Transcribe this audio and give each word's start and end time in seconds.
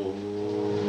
Oh. 0.00 0.87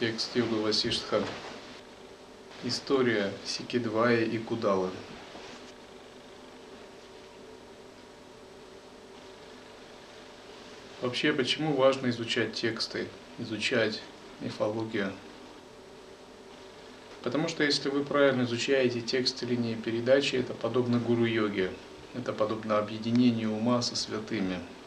Текст 0.00 0.36
Йога 0.36 0.54
Васиштха. 0.54 1.24
История 2.62 3.32
Сикидвая 3.44 4.24
и 4.24 4.38
Кудалы. 4.38 4.90
Вообще, 11.02 11.32
почему 11.32 11.74
важно 11.74 12.10
изучать 12.10 12.52
тексты, 12.52 13.08
изучать 13.38 14.00
мифологию? 14.38 15.12
Потому 17.24 17.48
что 17.48 17.64
если 17.64 17.88
вы 17.88 18.04
правильно 18.04 18.42
изучаете 18.42 19.00
тексты 19.00 19.46
линии 19.46 19.74
передачи, 19.74 20.36
это 20.36 20.54
подобно 20.54 21.00
гуру-йоге, 21.00 21.72
это 22.14 22.32
подобно 22.32 22.78
объединению 22.78 23.52
ума 23.52 23.82
со 23.82 23.96
святыми– 23.96 24.60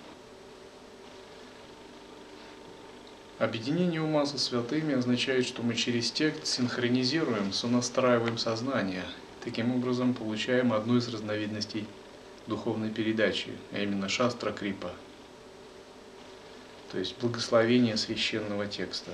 Объединение 3.41 3.99
ума 4.03 4.27
со 4.27 4.37
святыми 4.37 4.93
означает, 4.93 5.47
что 5.47 5.63
мы 5.63 5.73
через 5.73 6.11
текст 6.11 6.45
синхронизируем, 6.45 7.53
сонастраиваем 7.53 8.37
сознание. 8.37 9.03
Таким 9.43 9.73
образом, 9.73 10.13
получаем 10.13 10.71
одну 10.71 10.97
из 10.97 11.07
разновидностей 11.07 11.87
духовной 12.45 12.91
передачи, 12.91 13.49
а 13.71 13.79
именно 13.79 14.09
шастра 14.09 14.51
крипа, 14.51 14.91
то 16.91 16.99
есть 16.99 17.17
благословение 17.19 17.97
священного 17.97 18.67
текста. 18.67 19.09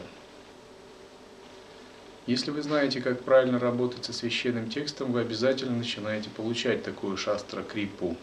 Если 2.25 2.52
вы 2.52 2.62
знаете, 2.64 3.00
как 3.00 3.23
правильно 3.23 3.59
работать 3.59 4.03
со 4.03 4.12
священным 4.12 4.69
текстом, 4.69 5.14
вы 5.14 5.22
обязательно 5.22 5.78
начинаете 5.78 6.30
получать 6.31 6.84
такую 6.84 7.16
шастра 7.16 7.64
крипу. 7.64 8.17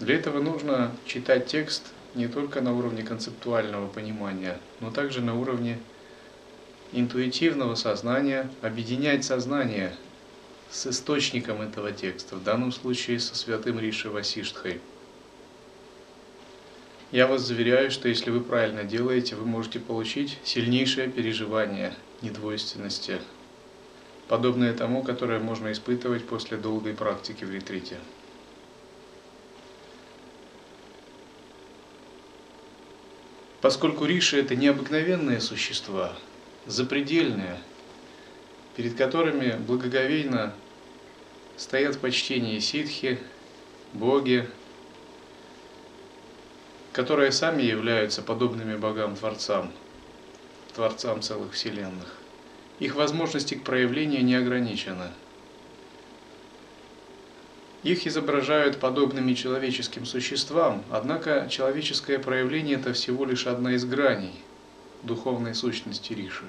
Для 0.00 0.16
этого 0.16 0.42
нужно 0.42 0.90
читать 1.06 1.46
текст 1.46 1.92
не 2.14 2.28
только 2.28 2.60
на 2.60 2.76
уровне 2.76 3.02
концептуального 3.02 3.88
понимания, 3.88 4.58
но 4.80 4.90
также 4.90 5.20
на 5.22 5.38
уровне 5.38 5.78
интуитивного 6.92 7.74
сознания, 7.74 8.50
объединять 8.60 9.24
сознание 9.24 9.94
с 10.70 10.86
источником 10.86 11.62
этого 11.62 11.92
текста, 11.92 12.36
в 12.36 12.44
данном 12.44 12.72
случае 12.72 13.18
со 13.18 13.34
святым 13.34 13.78
Риши 13.78 14.10
Васиштхой. 14.10 14.80
Я 17.10 17.26
вас 17.26 17.42
заверяю, 17.42 17.90
что 17.90 18.08
если 18.08 18.30
вы 18.30 18.40
правильно 18.40 18.84
делаете, 18.84 19.36
вы 19.36 19.44
можете 19.44 19.78
получить 19.80 20.38
сильнейшее 20.44 21.08
переживание 21.08 21.92
недвойственности, 22.22 23.20
подобное 24.28 24.72
тому, 24.72 25.02
которое 25.02 25.38
можно 25.38 25.72
испытывать 25.72 26.26
после 26.26 26.56
долгой 26.56 26.94
практики 26.94 27.44
в 27.44 27.50
ретрите. 27.50 27.98
Поскольку 33.62 34.06
риши 34.06 34.40
это 34.40 34.56
необыкновенные 34.56 35.40
существа, 35.40 36.14
запредельные, 36.66 37.58
перед 38.76 38.96
которыми 38.96 39.52
благоговейно 39.52 40.52
стоят 41.56 41.94
в 41.94 42.00
почтении 42.00 42.58
ситхи, 42.58 43.20
боги, 43.92 44.48
которые 46.92 47.30
сами 47.30 47.62
являются 47.62 48.20
подобными 48.20 48.76
богам-творцам, 48.76 49.70
творцам 50.74 51.22
целых 51.22 51.52
вселенных. 51.52 52.18
Их 52.80 52.96
возможности 52.96 53.54
к 53.54 53.62
проявлению 53.62 54.24
не 54.24 54.34
ограничены– 54.34 55.12
их 57.82 58.06
изображают 58.06 58.78
подобными 58.78 59.34
человеческим 59.34 60.06
существам, 60.06 60.84
однако 60.90 61.48
человеческое 61.50 62.18
проявление– 62.18 62.76
это 62.80 62.92
всего 62.92 63.24
лишь 63.24 63.46
одна 63.46 63.74
из 63.74 63.84
граней 63.84 64.34
духовной 65.02 65.54
сущности 65.54 66.12
Риши. 66.12 66.44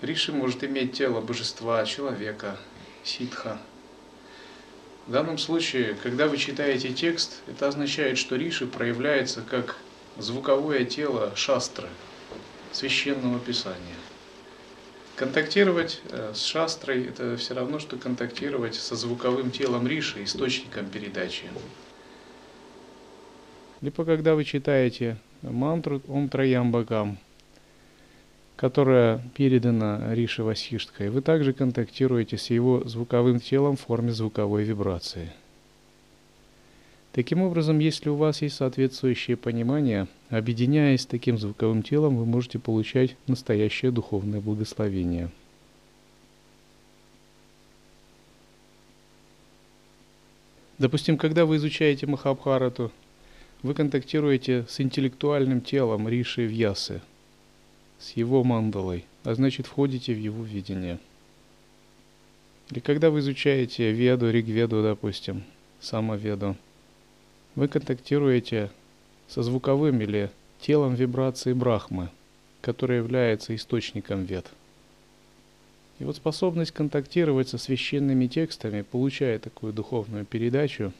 Риши 0.00 0.32
может 0.32 0.62
иметь 0.62 0.92
тело 0.92 1.20
божества, 1.20 1.84
человека, 1.84 2.56
ситха. 3.02 3.58
В 5.08 5.10
данном 5.10 5.38
случае, 5.38 5.96
когда 6.02 6.28
вы 6.28 6.36
читаете 6.36 6.92
текст, 6.92 7.40
это 7.48 7.66
означает, 7.66 8.16
что 8.16 8.36
Риши 8.36 8.66
проявляется 8.66 9.42
как 9.42 9.76
звуковое 10.18 10.84
тело 10.84 11.34
шастры, 11.34 11.88
священного 12.70 13.40
писания. 13.40 13.97
Контактировать 15.18 16.00
э, 16.12 16.32
с 16.32 16.44
шастрой– 16.44 17.04
это 17.08 17.36
все 17.36 17.52
равно, 17.52 17.80
что 17.80 17.96
контактировать 17.96 18.76
со 18.76 18.94
звуковым 18.94 19.50
телом 19.50 19.88
Риши, 19.88 20.22
источником 20.22 20.86
передачи. 20.86 21.46
Либо 23.80 24.04
когда 24.04 24.36
вы 24.36 24.44
читаете 24.44 25.16
мантру 25.42 26.00
Ом 26.06 26.28
Траямбакам, 26.28 27.18
которая 28.54 29.20
передана 29.34 30.14
Риши 30.14 30.44
Васиштхой, 30.44 31.10
вы 31.10 31.20
также 31.20 31.52
контактируете 31.52 32.38
с 32.38 32.50
его 32.50 32.84
звуковым 32.86 33.40
телом 33.40 33.76
в 33.76 33.80
форме 33.80 34.12
звуковой 34.12 34.62
вибрации– 34.62 35.32
Таким 37.18 37.42
образом, 37.42 37.80
если 37.80 38.10
у 38.10 38.14
вас 38.14 38.42
есть 38.42 38.54
соответствующее 38.54 39.36
понимание, 39.36 40.06
объединяясь 40.30 41.00
с 41.00 41.06
таким 41.06 41.36
звуковым 41.36 41.82
телом, 41.82 42.16
вы 42.16 42.24
можете 42.24 42.60
получать 42.60 43.16
настоящее 43.26 43.90
духовное 43.90 44.40
благословение. 44.40 45.28
Допустим, 50.78 51.18
когда 51.18 51.44
вы 51.44 51.56
изучаете 51.56 52.06
Махабхарату, 52.06 52.92
вы 53.64 53.74
контактируете 53.74 54.64
с 54.68 54.80
интеллектуальным 54.80 55.60
телом 55.60 56.08
Риши 56.08 56.46
Вьясы, 56.46 57.02
с 57.98 58.12
его 58.12 58.44
мандалой, 58.44 59.04
а 59.24 59.34
значит 59.34 59.66
входите 59.66 60.14
в 60.14 60.18
его 60.20 60.44
видение. 60.44 61.00
Или 62.70 62.78
когда 62.78 63.10
вы 63.10 63.18
изучаете 63.18 63.90
Веду, 63.90 64.30
Ригведу, 64.30 64.84
допустим, 64.84 65.42
Самоведу– 65.80 66.54
вы 67.58 67.66
контактируете 67.66 68.70
со 69.26 69.42
звуковым 69.42 70.00
или 70.00 70.30
телом 70.60 70.94
вибрации 70.94 71.52
Брахмы, 71.52 72.08
который 72.60 72.98
является 72.98 73.52
источником 73.56 74.26
вет. 74.26 74.46
И 75.98 76.04
вот 76.04 76.14
способность 76.14 76.70
контактировать 76.70 77.48
со 77.48 77.58
священными 77.58 78.28
текстами, 78.28 78.82
получая 78.82 79.40
такую 79.40 79.72
духовную 79.72 80.24
передачу, 80.24 80.92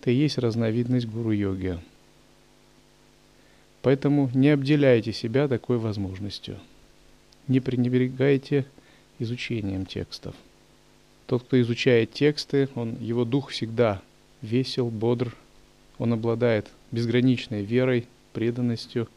это 0.00 0.12
и 0.12 0.14
есть 0.14 0.38
разновидность 0.38 1.08
гуру-йоги. 1.08 1.78
Поэтому 3.82 4.30
не 4.32 4.48
обделяйте 4.48 5.12
себя 5.12 5.46
такой 5.46 5.76
возможностью. 5.76 6.58
Не 7.48 7.60
пренебрегайте 7.60 8.64
изучением 9.18 9.84
текстов. 9.84 10.34
Тот, 11.26 11.42
кто 11.42 11.60
изучает 11.60 12.14
тексты, 12.14 12.70
он, 12.74 12.96
его 12.98 13.26
дух 13.26 13.50
всегда 13.50 14.00
весел, 14.44 14.90
бодр. 14.90 15.34
Он 15.98 16.12
обладает 16.12 16.70
безграничной 16.92 17.64
верой, 17.64 18.06
преданностью, 18.32 19.08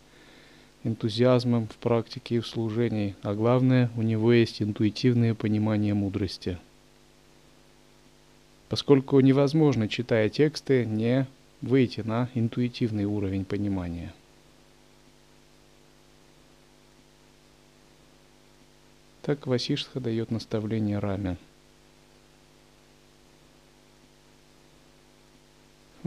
энтузиазмом 0.83 1.68
в 1.68 1.75
практике 1.77 2.35
и 2.35 2.39
в 2.39 2.47
служении, 2.47 3.15
а 3.24 3.33
главное, 3.33 3.91
у 3.97 4.01
него 4.01 4.31
есть 4.31 4.62
интуитивное 4.62 5.33
понимание 5.33 5.94
мудрости. 5.94 6.57
Поскольку 8.69 9.19
невозможно, 9.19 9.88
читая 9.88 10.29
тексты, 10.29 10.85
не 10.85 11.27
выйти 11.62 12.01
на 12.01 12.30
интуитивный 12.35 13.06
уровень 13.06 13.44
понимания. 13.44 14.13
Так 19.23 19.47
Васиштха 19.47 20.00
дает 20.00 20.31
наставление 20.31 21.00
Раме– 21.00 21.38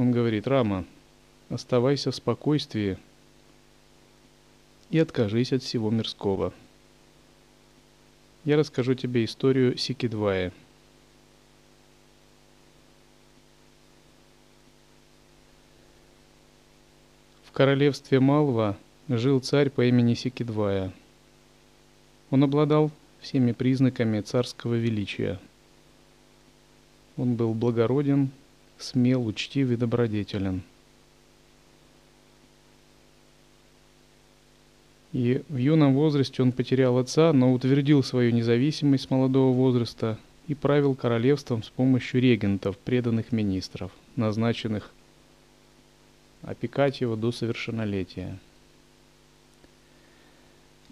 Он 0.01 0.13
говорит, 0.13 0.47
Рама, 0.47 0.87
оставайся 1.51 2.11
в 2.11 2.17
спокойствии 2.17 2.97
и 4.89 4.99
откажись 4.99 5.53
от 5.53 5.63
всего 5.63 5.91
мирского. 5.91 6.55
Я 8.47 8.57
расскажу 8.57 8.95
тебе 8.95 9.27
историю 9.27 9.77
Сикидвая. 9.77 10.55
В 17.45 17.53
королевстве 17.53 18.21
Малва 18.21 18.79
жил 19.07 19.39
царь 19.41 19.69
по 19.69 19.85
имени 19.85 20.15
Сикидвая. 20.15 20.95
Он 22.31 22.43
обладал 22.43 22.91
всеми 23.21 23.53
признаками 23.53 24.23
царского 24.23 24.77
величия. 24.77 25.39
Он 27.19 27.35
был 27.35 27.53
благороден, 27.53 28.31
смел, 28.83 29.27
учтив 29.27 29.71
и 29.71 29.77
добродетелен. 29.77 30.63
И 35.13 35.43
в 35.49 35.57
юном 35.57 35.95
возрасте 35.95 36.43
он 36.43 36.53
потерял 36.53 36.97
отца, 36.99 37.33
но 37.33 37.53
утвердил 37.53 38.03
свою 38.05 38.31
независимость 38.31 39.05
с 39.05 39.11
молодого 39.11 39.53
возраста 39.53 40.19
и 40.47 40.55
правил 40.55 40.95
королевством 40.95 41.63
с 41.63 41.69
помощью 41.69 42.21
регентов, 42.21 42.79
преданных 42.79 43.33
министров, 43.33 43.91
назначенных 44.17 44.93
опекать 46.43 47.01
его 47.01 47.17
до 47.17 47.33
совершеннолетия. 47.33 48.39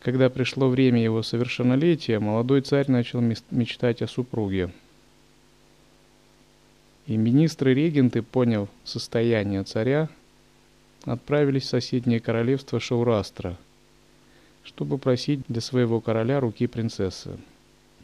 Когда 0.00 0.30
пришло 0.30 0.68
время 0.68 1.02
его 1.02 1.22
совершеннолетия, 1.22 2.18
молодой 2.18 2.60
царь 2.60 2.90
начал 2.90 3.20
мечтать 3.20 4.02
о 4.02 4.06
супруге. 4.06 4.70
И 7.08 7.16
министры-регенты, 7.16 8.22
поняв 8.22 8.68
состояние 8.84 9.64
царя, 9.64 10.08
отправились 11.04 11.64
в 11.64 11.70
соседнее 11.70 12.20
королевство 12.20 12.78
Шаурастра, 12.78 13.58
чтобы 14.62 14.98
просить 14.98 15.40
для 15.48 15.60
своего 15.60 16.00
короля 16.00 16.38
руки 16.38 16.68
принцессы. 16.68 17.36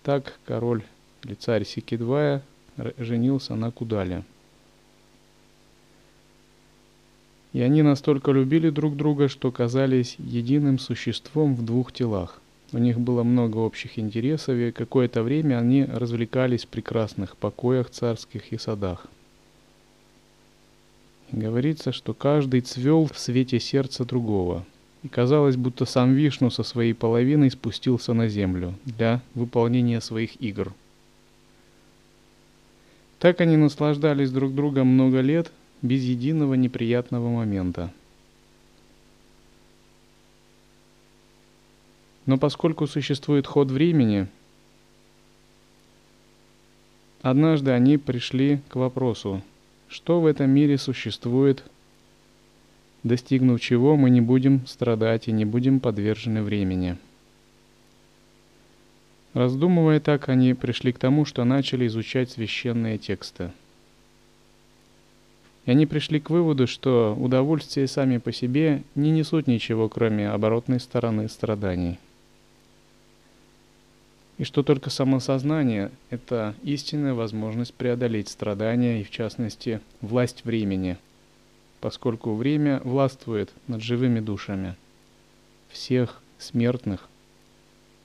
Так 0.03 0.41
король 0.45 0.83
или 1.23 1.35
царь 1.35 1.65
Сикидвая 1.65 2.43
женился 2.99 3.55
на 3.55 3.71
Кудале– 3.71 4.25
И 7.55 7.61
они 7.61 7.83
настолько 7.83 8.33
любили 8.33 8.69
друг 8.69 8.97
друга, 8.97 9.29
что 9.29 9.53
казались 9.53 10.17
единым 10.19 10.81
существом 10.81 11.55
в 11.55 11.65
двух 11.65 11.93
телах. 11.93 12.43
У 12.75 12.79
них 12.79 12.99
было 12.99 13.23
много 13.23 13.59
общих 13.59 14.01
интересов, 14.01 14.57
и 14.57 14.73
какое-то 14.73 15.23
время 15.23 15.59
они 15.59 15.85
развлекались 15.85 16.65
в 16.65 16.69
прекрасных 16.69 17.37
покоях 17.37 17.89
царских 17.89 18.53
и 18.53 18.59
садах. 18.59 19.07
Говорится, 21.31 21.93
что 21.93 22.15
каждый 22.15 22.63
цвел 22.63 23.07
в 23.07 23.17
свете 23.17 23.61
сердца 23.61 24.05
другого. 24.05 24.67
И 25.05 25.09
казалось, 25.09 25.55
будто 25.55 25.85
сам 25.85 26.15
Вишну 26.15 26.51
со 26.51 26.65
своей 26.65 26.95
половиной 26.95 27.53
спустился 27.53 28.13
на 28.13 28.27
землю 28.27 28.75
для 28.85 29.23
выполнения 29.37 30.01
своих 30.01 30.43
игр. 30.43 30.75
Так 33.21 33.41
они 33.41 33.57
наслаждались 33.57 34.33
друг 34.33 34.53
другом 34.53 34.89
много 34.89 35.21
лет– 35.21 35.53
без 35.85 36.03
единого 36.03 36.55
неприятного 36.55 37.29
момента. 37.29 37.93
Но 42.27 42.39
поскольку 42.39 42.87
существует 42.87 43.47
ход 43.47 43.71
времени, 43.71 44.29
однажды 47.23 47.71
они 47.73 47.99
пришли 47.99 48.61
к 48.69 48.77
вопросу, 48.77 49.43
что 49.89 50.21
в 50.21 50.27
этом 50.27 50.51
мире 50.51 50.79
существует, 50.79 51.65
достигнув 53.03 53.61
чего 53.61 53.97
мы 53.97 54.09
не 54.11 54.21
будем 54.21 54.67
страдать 54.67 55.29
и 55.29 55.33
не 55.33 55.45
будем 55.45 55.81
подвержены 55.81 56.43
времени. 56.43 56.97
Раздумывая 59.35 60.01
так, 60.01 60.29
они 60.29 60.55
пришли 60.55 60.93
к 60.93 60.99
тому, 60.99 61.25
что 61.25 61.45
начали 61.45 61.87
изучать 61.87 62.31
священные 62.31 62.99
тексты– 62.99 63.51
и 65.67 65.71
они 65.71 65.87
пришли 65.87 66.21
к 66.21 66.31
выводу, 66.31 66.67
что 66.67 67.17
удовольствия 67.19 67.87
сами 67.87 68.19
по 68.19 68.33
себе 68.33 68.83
не 68.95 69.11
несут 69.11 69.47
ничего, 69.47 69.89
кроме 69.89 70.29
оборотной 70.29 70.79
стороны 70.79 71.29
страданий. 71.29 71.99
И 74.39 74.45
что 74.45 74.63
только 74.63 74.91
самосознание– 74.91 75.91
это 76.11 76.55
истинная 76.63 77.15
возможность 77.15 77.75
преодолеть 77.75 78.29
страдания 78.29 79.01
и, 79.01 79.05
в 79.05 79.11
частности, 79.11 79.81
власть 80.01 80.45
времени, 80.45 80.97
поскольку 81.81 82.35
время 82.35 82.81
властвует 82.85 83.53
над 83.69 83.83
живыми 83.83 84.21
душами 84.21 84.75
всех 85.69 86.21
смертных 86.39 87.09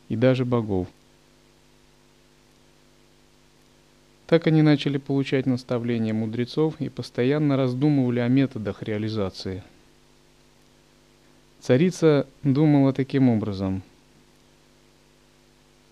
и 0.07 0.15
даже 0.15 0.45
богов– 0.45 0.87
Так 4.29 4.45
они 4.45 4.61
начали 4.61 4.99
получать 4.99 5.47
наставления 5.47 6.13
мудрецов 6.13 6.75
и 6.79 6.87
постоянно 6.87 7.57
раздумывали 7.57 8.19
о 8.19 8.27
методах 8.27 8.83
реализации. 8.83 9.63
Царица 11.61 12.27
думала 12.43 12.93
таким 12.93 13.27
образом. 13.29 13.81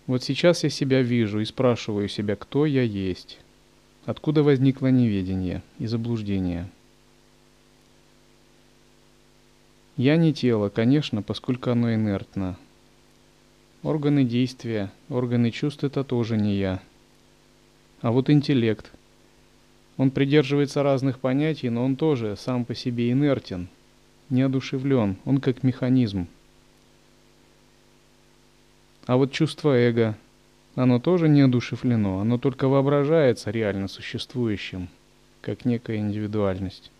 Вот 0.08 0.24
сейчас 0.24 0.64
я 0.64 0.70
себя 0.70 1.02
вижу 1.02 1.38
и 1.38 1.44
спрашиваю 1.44 2.08
себя, 2.08 2.34
кто 2.34 2.66
я 2.66 2.82
есть, 2.82 3.38
откуда 4.04 4.42
возникло 4.42 4.88
неведение 4.88 5.62
и 5.78 5.86
заблуждение. 5.86 6.68
Я 9.96 10.16
не 10.16 10.34
тело, 10.34 10.68
конечно, 10.68 11.22
поскольку 11.22 11.70
оно 11.70 11.94
инертно. 11.94 12.58
Органы 13.84 14.24
действия, 14.24 14.90
органы 15.08 15.52
чувств– 15.52 15.84
это 15.84 16.02
тоже 16.02 16.36
не 16.36 16.56
я– 16.56 16.82
а 18.00 18.12
вот 18.12 18.30
интеллект. 18.30 18.92
Он 19.96 20.12
придерживается 20.12 20.84
разных 20.84 21.18
понятий, 21.18 21.68
но 21.68 21.84
он 21.84 21.96
тоже 21.96 22.36
сам 22.36 22.64
по 22.64 22.74
себе 22.74 23.10
инертен, 23.10 23.68
неодушевлен, 24.30 25.16
он 25.24 25.40
как 25.40 25.64
механизм. 25.64 26.28
А 29.08 29.16
вот 29.16 29.32
чувство 29.32 29.70
эго, 29.74 30.18
оно 30.74 31.00
тоже 31.00 31.30
неодушевлено, 31.30 32.20
оно 32.20 32.36
только 32.36 32.68
воображается 32.68 33.50
реально 33.50 33.88
существующим, 33.88 34.90
как 35.40 35.64
некая 35.64 35.96
индивидуальность. 35.96 36.90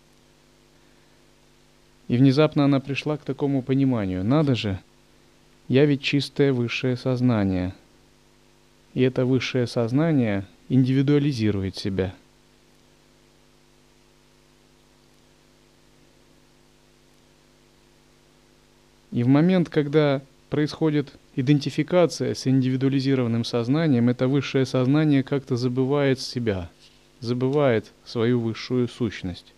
И 2.07 2.17
внезапно 2.17 2.65
она 2.65 2.79
пришла 2.79 3.15
к 3.15 3.23
такому 3.23 3.61
пониманию. 3.61 4.23
Надо 4.23 4.55
же, 4.55 4.79
я 5.67 5.85
ведь 5.85 6.01
чистое 6.01 6.51
высшее 6.51 6.97
сознание. 6.97 7.75
И 8.95 9.03
это 9.03 9.23
высшее 9.27 9.67
сознание– 9.67 10.47
индивидуализирует 10.67 11.75
себя. 11.75 12.15
И 19.11 19.21
в 19.21 19.27
момент, 19.27 19.69
когда 19.69 20.23
происходит 20.49 21.13
идентификация 21.39 22.33
с 22.33 22.47
индивидуализированным 22.47 23.43
сознанием, 23.43 24.09
это 24.09 24.27
высшее 24.27 24.65
сознание 24.65 25.23
как-то 25.23 25.55
забывает 25.55 26.19
себя, 26.19 26.69
забывает 27.19 27.91
свою 28.05 28.39
высшую 28.39 28.87
сущность. 28.87 29.53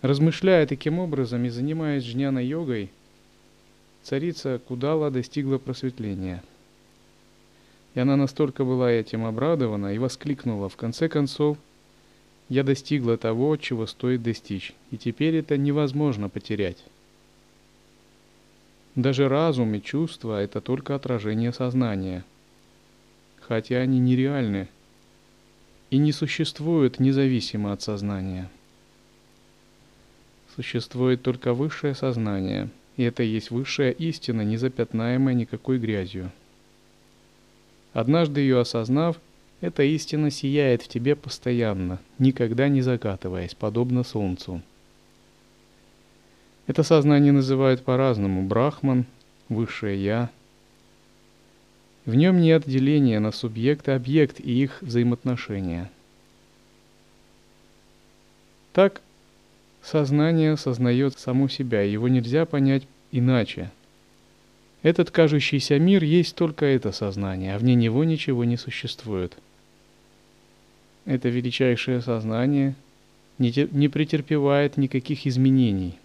Размышляя 0.00 0.66
таким 0.66 0.98
образом 0.98 1.44
и 1.44 1.48
занимаясь 1.48 2.04
джняна-йогой, 2.04 2.90
царица 4.02 4.60
Кудала 4.66 5.10
достигла 5.10 5.58
просветления– 5.58 6.42
и 7.94 8.00
она 8.00 8.16
настолько 8.16 8.64
была 8.64 8.90
этим 8.90 9.24
обрадована 9.24 9.94
и 9.94 9.98
воскликнула, 9.98 10.68
в 10.68 10.76
конце 10.76 11.08
концов, 11.08 11.58
«Я 12.48 12.64
достигла 12.64 13.16
того, 13.16 13.56
чего 13.56 13.86
стоит 13.86 14.22
достичь, 14.22 14.74
и 14.90 14.96
теперь 14.96 15.36
это 15.36 15.56
невозможно 15.56 16.28
потерять». 16.28 16.78
Даже 18.94 19.28
разум 19.28 19.74
и 19.74 19.82
чувства– 19.82 20.42
это 20.42 20.60
только 20.60 20.94
отражение 20.94 21.52
сознания, 21.52 22.24
хотя 23.40 23.76
они 23.78 23.98
нереальны 23.98 24.68
и 25.90 25.98
не 25.98 26.12
существуют 26.12 27.00
независимо 27.00 27.72
от 27.72 27.82
сознания. 27.82 28.50
Существует 30.54 31.22
только 31.22 31.54
высшее 31.54 31.94
сознание, 31.94 32.68
и 32.96 33.02
это 33.02 33.22
есть 33.22 33.50
высшая 33.50 33.90
истина, 33.90 34.42
не 34.42 34.56
запятнаемая 34.56 35.34
никакой 35.34 35.78
грязью– 35.78 36.30
Однажды 37.92 38.40
ее 38.40 38.60
осознав, 38.60 39.20
эта 39.60 39.82
истина 39.82 40.30
сияет 40.30 40.82
в 40.82 40.88
тебе 40.88 41.14
постоянно, 41.14 42.00
никогда 42.18 42.68
не 42.68 42.80
закатываясь, 42.80 43.54
подобно 43.54 44.02
солнцу. 44.02 44.62
Это 46.66 46.82
сознание 46.82 47.32
называют 47.32 47.82
по-разному 47.82 48.42
Брахман, 48.42 49.06
Высшее 49.48 50.02
Я. 50.02 50.30
В 52.06 52.14
нем 52.14 52.40
нет 52.40 52.64
деления 52.66 53.20
на 53.20 53.32
субъект 53.32 53.88
и 53.88 53.92
объект 53.92 54.40
и 54.40 54.62
их 54.62 54.80
взаимоотношения. 54.80 55.90
Так 58.72 59.02
сознание 59.82 60.56
сознает 60.56 61.18
само 61.18 61.48
себя, 61.48 61.82
его 61.82 62.08
нельзя 62.08 62.46
понять 62.46 62.84
иначе. 63.10 63.70
Этот 64.82 65.10
кажущийся 65.10 65.78
мир 65.78 66.02
есть 66.02 66.34
только 66.34 66.64
это 66.64 66.90
сознание, 66.90 67.54
а 67.54 67.58
вне 67.58 67.74
него 67.74 68.02
ничего 68.04 68.44
не 68.44 68.56
существует. 68.56 69.36
Это 71.04 71.28
величайшее 71.28 72.00
сознание 72.00 72.74
не, 73.38 73.52
не 73.70 73.88
претерпевает 73.88 74.76
никаких 74.76 75.26
изменений, 75.26 75.98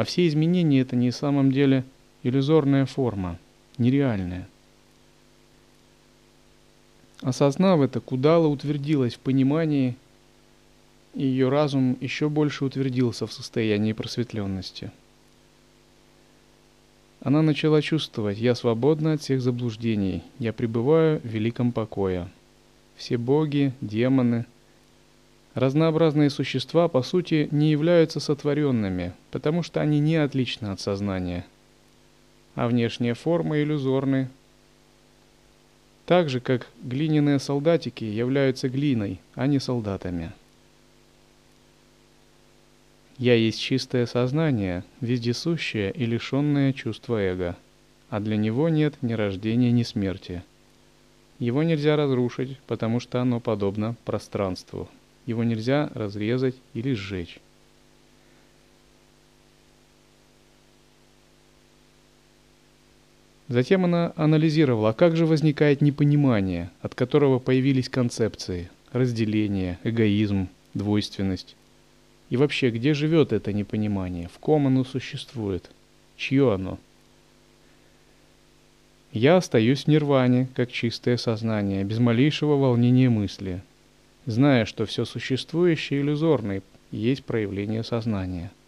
а 0.00 0.04
все 0.04 0.26
изменения 0.26 0.80
это 0.80 0.96
не 0.96 1.10
самом 1.10 1.52
деле 1.52 1.84
иллюзорная 2.22 2.86
форма, 2.86 3.38
нереальная. 3.76 4.48
Осознав 7.20 7.82
это, 7.82 8.00
Кудала 8.00 8.46
утвердилась 8.46 9.16
в 9.16 9.18
понимании, 9.18 9.94
и 11.12 11.24
ее 11.24 11.50
разум 11.50 11.98
еще 12.00 12.30
больше 12.30 12.64
утвердился 12.64 13.26
в 13.26 13.32
состоянии 13.34 13.92
просветленности. 13.92 14.90
Она 17.20 17.42
начала 17.42 17.82
чувствовать, 17.82 18.38
я 18.38 18.54
свободна 18.54 19.12
от 19.12 19.20
всех 19.20 19.42
заблуждений, 19.42 20.22
я 20.38 20.54
пребываю 20.54 21.20
в 21.20 21.26
великом 21.26 21.72
покое. 21.72 22.30
Все 22.96 23.18
боги, 23.18 23.74
демоны, 23.82 24.46
разнообразные 25.54 26.30
существа, 26.30 26.88
по 26.88 27.02
сути, 27.02 27.48
не 27.50 27.70
являются 27.70 28.20
сотворенными, 28.20 29.12
потому 29.30 29.62
что 29.62 29.80
они 29.80 30.00
не 30.00 30.16
отличны 30.16 30.68
от 30.68 30.80
сознания. 30.80 31.44
А 32.54 32.68
внешние 32.68 33.14
формы 33.14 33.62
иллюзорны, 33.62 34.28
так 36.06 36.28
же, 36.28 36.40
как 36.40 36.66
глиняные 36.82 37.38
солдатики 37.38 38.04
являются 38.04 38.68
глиной, 38.68 39.20
а 39.34 39.46
не 39.46 39.60
солдатами. 39.60 40.32
Я 43.16 43.34
есть 43.34 43.60
чистое 43.60 44.06
сознание, 44.06 44.82
вездесущее 45.00 45.92
и 45.92 46.06
лишенное 46.06 46.72
чувства 46.72 47.20
эго, 47.20 47.56
а 48.08 48.18
для 48.18 48.36
него 48.36 48.68
нет 48.68 48.94
ни 49.02 49.12
рождения, 49.12 49.70
ни 49.70 49.82
смерти. 49.82 50.42
Его 51.38 51.62
нельзя 51.62 51.96
разрушить, 51.96 52.58
потому 52.66 52.98
что 52.98 53.20
оно 53.20 53.38
подобно 53.38 53.94
пространству. 54.04 54.88
Его 55.30 55.44
нельзя 55.44 55.88
разрезать 55.94 56.56
или 56.74 56.92
сжечь. 56.92 57.38
Затем 63.46 63.84
она 63.84 64.12
анализировала, 64.16 64.92
как 64.92 65.16
же 65.16 65.26
возникает 65.26 65.82
непонимание, 65.82 66.72
от 66.82 66.96
которого 66.96 67.38
появились 67.38 67.88
концепции, 67.88 68.70
разделение, 68.90 69.78
эгоизм, 69.84 70.48
двойственность. 70.74 71.54
И 72.28 72.36
вообще, 72.36 72.70
где 72.70 72.92
живет 72.92 73.32
это 73.32 73.52
непонимание, 73.52 74.28
в 74.34 74.40
ком 74.40 74.66
оно 74.66 74.82
существует, 74.82 75.70
чье 76.16 76.52
оно? 76.52 76.76
Я 79.12 79.36
остаюсь 79.36 79.84
в 79.84 79.86
нирване, 79.86 80.48
как 80.56 80.72
чистое 80.72 81.16
сознание, 81.16 81.84
без 81.84 82.00
малейшего 82.00 82.56
волнения 82.56 83.08
мысли, 83.08 83.62
зная, 84.26 84.64
что 84.64 84.86
все 84.86 85.04
существующее 85.04 86.00
иллюзорно 86.00 86.58
и 86.58 86.62
есть 86.90 87.24
проявление 87.24 87.84
сознания– 87.84 88.50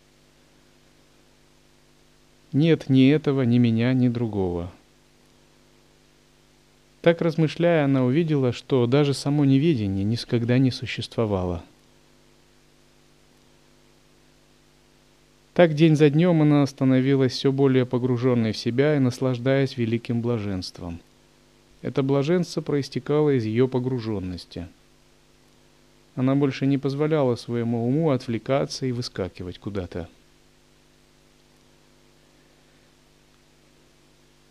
нет 2.52 2.90
ни 2.90 3.08
этого, 3.08 3.42
ни 3.42 3.56
меня, 3.56 3.94
ни 3.94 4.08
другого. 4.08 4.70
Так 7.00 7.22
размышляя, 7.22 7.86
она 7.86 8.04
увидела, 8.04 8.52
что 8.52 8.86
даже 8.86 9.14
само 9.14 9.44
неведение 9.44 10.04
никогда 10.04 10.58
не 10.58 10.70
существовало. 10.70 11.64
Так 15.54 15.74
день 15.74 15.96
за 15.96 16.10
днем 16.10 16.42
она 16.42 16.66
становилась 16.66 17.32
все 17.32 17.52
более 17.52 17.86
погруженной 17.86 18.52
в 18.52 18.56
себя 18.56 18.96
и 18.96 19.00
наслаждаясь 19.00 19.76
великим 19.76 20.20
блаженством. 20.20 21.00
Это 21.80 22.02
блаженство 22.02 22.60
проистекало 22.60 23.36
из 23.36 23.44
ее 23.44 23.66
погруженности. 23.66 24.68
Она 26.14 26.34
больше 26.34 26.66
не 26.66 26.78
позволяла 26.78 27.36
своему 27.36 27.86
уму 27.86 28.10
отвлекаться 28.10 28.86
и 28.86 28.92
выскакивать 28.92 29.58
куда-то. 29.58 30.08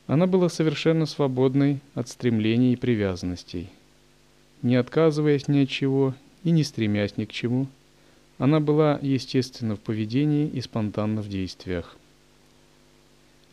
Она 0.08 0.27
была 0.27 0.50
совершенно 0.50 1.06
свободной 1.06 1.80
от 1.94 2.10
стремлений 2.10 2.74
и 2.74 2.75
привязанностей. 2.75 3.70
Не 4.62 4.75
отказываясь 4.75 5.48
ни 5.48 5.63
от 5.63 5.70
чего 5.70 6.15
и 6.44 6.51
не 6.51 6.63
стремясь 6.63 7.15
ни 7.18 7.25
к 7.25 7.32
чему, 7.32 7.68
она 8.38 8.60
была 8.60 9.00
естественна 9.01 9.75
в 9.75 9.80
поведении 9.80 10.48
и 10.48 10.62
спонтанна 10.62 11.22
в 11.22 11.30
действиях. 11.30 11.96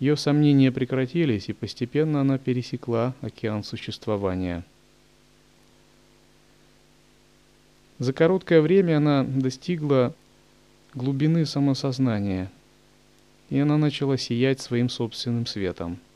Ее 0.00 0.17
сомнения 0.17 0.73
прекратились, 0.73 1.49
и 1.49 1.53
постепенно 1.53 2.23
она 2.23 2.38
пересекла 2.38 3.15
океан 3.21 3.65
существования. 3.65 4.65
За 7.99 8.12
короткое 8.12 8.61
время 8.61 8.99
она 8.99 9.25
достигла 9.25 10.14
глубины 10.95 11.47
самосознания, 11.47 12.50
и 13.50 13.59
она 13.59 13.76
начала 13.78 14.17
сиять 14.17 14.61
своим 14.61 14.88
собственным 14.88 15.47
светом– 15.47 15.99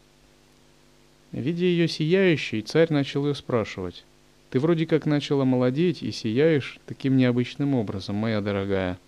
Видя 1.33 1.65
ее 1.65 1.89
сияющей, 1.89 2.61
царь 2.61 2.93
начал 2.93 3.27
ее 3.27 3.35
спрашивать. 3.35 4.05
«Ты 4.51 4.61
вроде 4.61 4.85
как 4.85 5.07
начала 5.07 5.45
молодеть 5.47 6.03
и 6.03 6.13
сияешь 6.13 6.79
таким 6.85 7.17
необычным 7.17 7.75
образом, 7.75 8.17
моя 8.17 8.43
дорогая. 8.43 8.99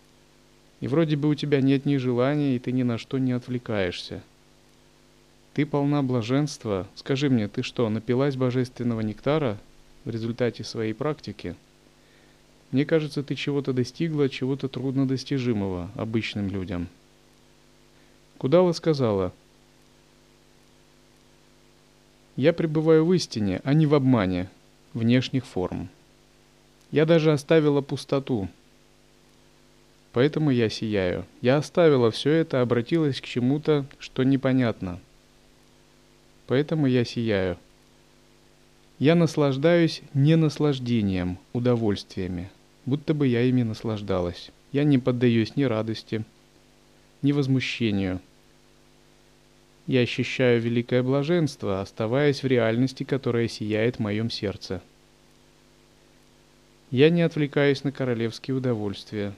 И 0.81 0.89
вроде 0.89 1.17
бы 1.17 1.29
у 1.29 1.35
тебя 1.35 1.61
нет 1.61 1.85
ни 1.85 1.99
желания, 1.99 2.57
и 2.57 2.59
ты 2.59 2.73
ни 2.73 2.83
на 2.83 2.97
что 2.97 3.19
не 3.19 3.33
отвлекаешься. 3.33 4.23
Ты 5.53 5.67
полна 5.67 6.03
блаженства. 6.03 6.89
Скажи 6.95 7.29
мне, 7.29 7.47
ты 7.47 7.63
что, 7.63 7.91
напилась 7.91 8.37
божественного 8.37 9.03
нектара 9.03 9.59
в 10.07 10.11
результате 10.11 10.65
своей 10.65 10.95
практики? 10.95 11.55
Мне 12.71 12.85
кажется, 12.85 13.23
ты 13.23 13.35
чего-то 13.35 13.73
достигла, 13.73 14.29
чего-то 14.29 14.69
труднодостижимого 14.69 15.91
обычным 15.95 16.49
людям». 16.49 16.89
Кудала 18.39 18.73
сказала– 18.73 19.33
я 22.37 22.53
пребываю 22.53 23.05
в 23.05 23.13
истине, 23.13 23.61
а 23.63 23.75
не 23.75 23.87
в 23.87 23.95
обмане 23.95 24.51
внешних 24.93 25.47
форм. 25.47 25.89
Я 26.91 27.07
даже 27.07 27.33
оставила 27.33 27.81
пустоту. 27.81 28.49
Поэтому 30.13 30.51
я 30.51 30.69
сияю. 30.69 31.27
Я 31.41 31.59
оставила 31.59 32.11
все 32.11 32.31
это, 32.31 32.61
обратилась 32.61 33.21
к 33.21 33.25
чему-то, 33.25 33.87
что 33.99 34.25
непонятно. 34.25 34.99
Поэтому 36.47 36.87
я 36.87 37.05
сияю. 37.05 37.57
Я 39.05 39.15
наслаждаюсь 39.15 40.01
не 40.15 40.35
наслаждением, 40.35 41.37
удовольствиями, 41.53 42.51
будто 42.87 43.13
бы 43.13 43.27
я 43.27 43.43
ими 43.43 43.63
наслаждалась. 43.63 44.51
Я 44.73 44.85
не 44.85 44.97
поддаюсь 44.97 45.57
ни 45.57 45.65
радости, 45.65 46.25
ни 47.21 47.33
возмущению– 47.33 48.21
я 49.87 50.01
ощущаю 50.01 50.63
великое 50.63 51.03
блаженство, 51.03 51.83
оставаясь 51.83 52.43
в 52.43 52.47
реальности, 52.47 53.05
которая 53.05 53.49
сияет 53.49 53.97
в 53.97 53.99
моем 53.99 54.31
сердце. 54.31 54.81
Я 56.91 57.11
не 57.11 57.21
отвлекаюсь 57.21 57.85
на 57.85 57.93
королевские 57.93 58.57
удовольствия. 58.57 59.35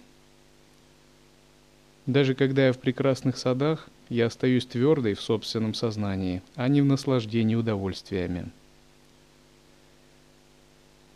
Даже 2.06 2.36
когда 2.36 2.68
я 2.68 2.72
в 2.72 2.78
прекрасных 2.78 3.36
садах, 3.36 3.88
я 4.08 4.26
остаюсь 4.26 4.66
твердой 4.66 5.14
в 5.14 5.20
собственном 5.20 5.74
сознании, 5.74 6.42
а 6.54 6.68
не 6.68 6.80
в 6.80 6.84
наслаждении 6.84 7.56
удовольствиями. 7.56 8.52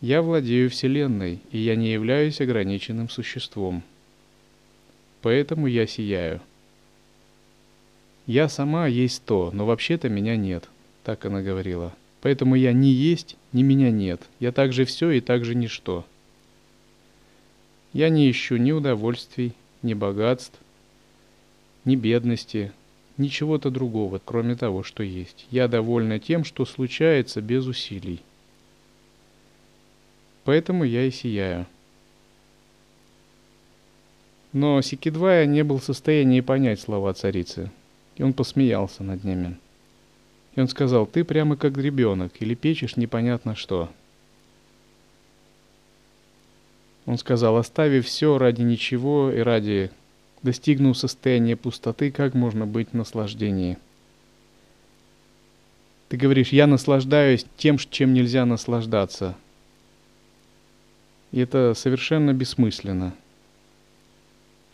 Я 0.01 0.21
владею 0.21 0.69
Вселенной, 0.69 1.39
и 1.51 1.59
я 1.59 1.75
не 1.75 1.91
являюсь 1.91 2.41
ограниченным 2.41 3.09
существом. 3.09 3.83
Поэтому 5.21 5.67
я 5.67 5.87
сияю– 5.87 6.41
«Я 8.27 8.49
сама 8.49 8.87
есть 8.87 9.25
то, 9.25 9.49
но 9.51 9.65
вообще-то 9.65 10.07
меня 10.07 10.35
нет»,— 10.35 10.69
так 11.03 11.25
она 11.25 11.41
говорила. 11.41 11.93
«Поэтому 12.21 12.55
я 12.55 12.71
не 12.71 12.89
есть, 12.89 13.35
ни 13.51 13.63
меня 13.63 13.89
нет. 13.89 14.21
Я 14.39 14.51
также 14.51 14.85
все 14.85 15.09
и 15.11 15.21
также 15.21 15.55
ничто. 15.55 16.05
Я 17.93 18.09
не 18.09 18.29
ищу 18.29 18.57
ни 18.57 18.71
удовольствий, 18.71 19.53
ни 19.81 19.95
богатств, 19.95 20.57
ни 21.83 21.95
бедности, 21.95 22.71
ни 23.17 23.27
чего-то 23.27 23.71
другого, 23.71 24.21
кроме 24.23 24.55
того, 24.55 24.83
что 24.83 25.01
есть. 25.01 25.47
Я 25.49 25.67
довольна 25.67 26.19
тем, 26.19 26.43
что 26.43 26.65
случается 26.65 27.41
без 27.41 27.65
усилий. 27.65 28.21
Поэтому 30.43 30.83
я 30.83 31.05
и 31.05 31.11
сияю». 31.11 31.65
Но 34.53 34.81
Сикидвая 34.81 35.45
не 35.45 35.63
был 35.63 35.79
в 35.79 35.83
состоянии 35.83 36.41
понять 36.41 36.81
слова 36.81 37.13
царицы. 37.13 37.71
И 38.17 38.23
он 38.23 38.33
посмеялся 38.33 39.03
над 39.03 39.23
ними. 39.23 39.57
И 40.55 40.59
он 40.59 40.67
сказал, 40.67 41.05
ты 41.05 41.23
прямо 41.23 41.55
как 41.55 41.77
ребенок, 41.77 42.33
или 42.39 42.55
печешь 42.55 42.97
непонятно 42.97 43.55
что. 43.55 43.89
Он 47.05 47.17
сказал, 47.17 47.57
оставив 47.57 48.05
все 48.05 48.37
ради 48.37 48.61
ничего 48.61 49.31
и 49.31 49.39
ради 49.39 49.91
достигнув 50.43 50.97
состояния 50.97 51.55
пустоты, 51.55 52.11
как 52.11 52.33
можно 52.33 52.67
быть 52.67 52.89
в 52.89 52.93
наслаждении? 52.93 53.77
Ты 56.09 56.17
говоришь, 56.17 56.49
я 56.49 56.67
наслаждаюсь 56.67 57.45
тем, 57.57 57.77
чем 57.77 58.13
нельзя 58.13 58.45
наслаждаться. 58.45 59.35
И 61.31 61.39
это 61.39 61.73
совершенно 61.75 62.33
бессмысленно. 62.33 63.13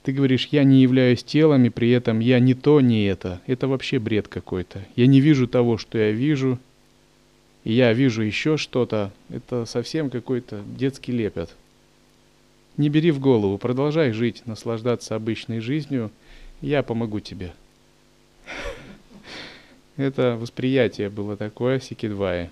Ты 0.03 0.13
говоришь, 0.13 0.47
я 0.51 0.63
не 0.63 0.81
являюсь 0.81 1.23
телом, 1.23 1.65
и 1.65 1.69
при 1.69 1.89
этом 1.91 2.19
я 2.19 2.39
не 2.39 2.53
то, 2.53 2.79
не 2.79 3.05
это. 3.05 3.41
Это 3.45 3.67
вообще 3.67 3.99
бред 3.99 4.27
какой-то. 4.27 4.85
Я 4.95 5.05
не 5.05 5.19
вижу 5.19 5.47
того, 5.47 5.77
что 5.77 5.97
я 5.97 6.11
вижу, 6.11 6.59
и 7.63 7.73
я 7.73 7.91
вижу 7.91 8.21
еще 8.21 8.55
что-то. 8.55 9.11
Это 9.29 9.65
совсем 9.65 10.09
какой-то 10.09 10.63
детский 10.65 11.11
лепет. 11.11 11.53
Не 12.77 12.89
бери 12.89 13.11
в 13.11 13.19
голову, 13.19 13.57
продолжай 13.57 14.11
жить, 14.11 14.43
наслаждаться 14.45 15.15
обычной 15.15 15.59
жизнью, 15.59 16.11
я 16.61 16.83
помогу 16.83 17.19
тебе. 17.19 17.51
Это 19.97 20.37
восприятие 20.39 21.09
было 21.09 21.35
такое 21.35 21.79
Сикидвае. 21.79 22.49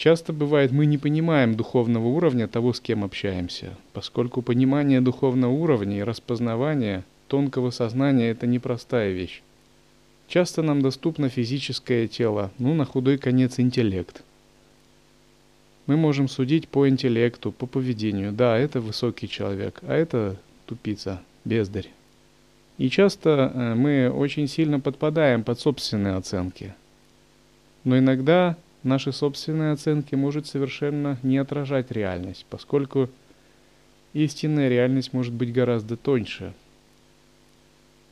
Часто 0.00 0.32
бывает, 0.32 0.72
мы 0.72 0.86
не 0.86 0.96
понимаем 0.96 1.56
духовного 1.56 2.06
уровня 2.06 2.48
того, 2.48 2.72
с 2.72 2.80
кем 2.80 3.04
общаемся, 3.04 3.76
поскольку 3.92 4.40
понимание 4.40 5.02
духовного 5.02 5.52
уровня 5.52 5.98
и 5.98 6.02
распознавание 6.02 7.04
тонкого 7.28 7.70
сознания– 7.70 8.30
это 8.30 8.46
непростая 8.46 9.12
вещь. 9.12 9.42
Часто 10.26 10.62
нам 10.62 10.80
доступно 10.80 11.28
физическое 11.28 12.08
тело, 12.08 12.50
ну, 12.58 12.72
на 12.72 12.86
худой 12.86 13.18
конец 13.18 13.60
интеллект. 13.60 14.22
Мы 15.84 15.98
можем 15.98 16.28
судить 16.28 16.66
по 16.66 16.88
интеллекту, 16.88 17.52
по 17.52 17.66
поведению. 17.66 18.32
Да, 18.32 18.56
это 18.56 18.80
высокий 18.80 19.28
человек, 19.28 19.80
а 19.82 19.94
это 19.94 20.38
тупица, 20.64 21.20
бездарь. 21.44 21.90
И 22.78 22.88
часто 22.88 23.52
э, 23.52 23.74
мы 23.74 24.10
очень 24.10 24.48
сильно 24.48 24.80
подпадаем 24.80 25.44
под 25.44 25.60
собственные 25.60 26.14
оценки. 26.14 26.72
Но 27.84 27.98
иногда 27.98 28.56
наши 28.82 29.12
собственные 29.12 29.72
оценки 29.72 30.14
может 30.14 30.46
совершенно 30.46 31.18
не 31.22 31.38
отражать 31.38 31.90
реальность, 31.90 32.46
поскольку 32.48 33.08
истинная 34.12 34.68
реальность 34.68 35.12
может 35.12 35.32
быть 35.32 35.52
гораздо 35.52 35.96
тоньше. 35.96 36.52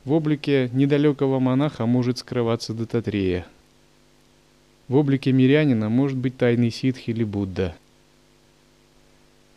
В 0.05 0.13
облике 0.13 0.69
недалекого 0.73 1.39
монаха 1.39 1.85
может 1.85 2.19
скрываться 2.19 2.73
Дататрея. 2.73 3.45
В 4.87 4.95
облике 4.95 5.31
мирянина 5.31 5.89
может 5.89 6.17
быть 6.17 6.37
тайный 6.37 6.71
ситх 6.71 7.07
или 7.07 7.23
Будда. 7.23 7.75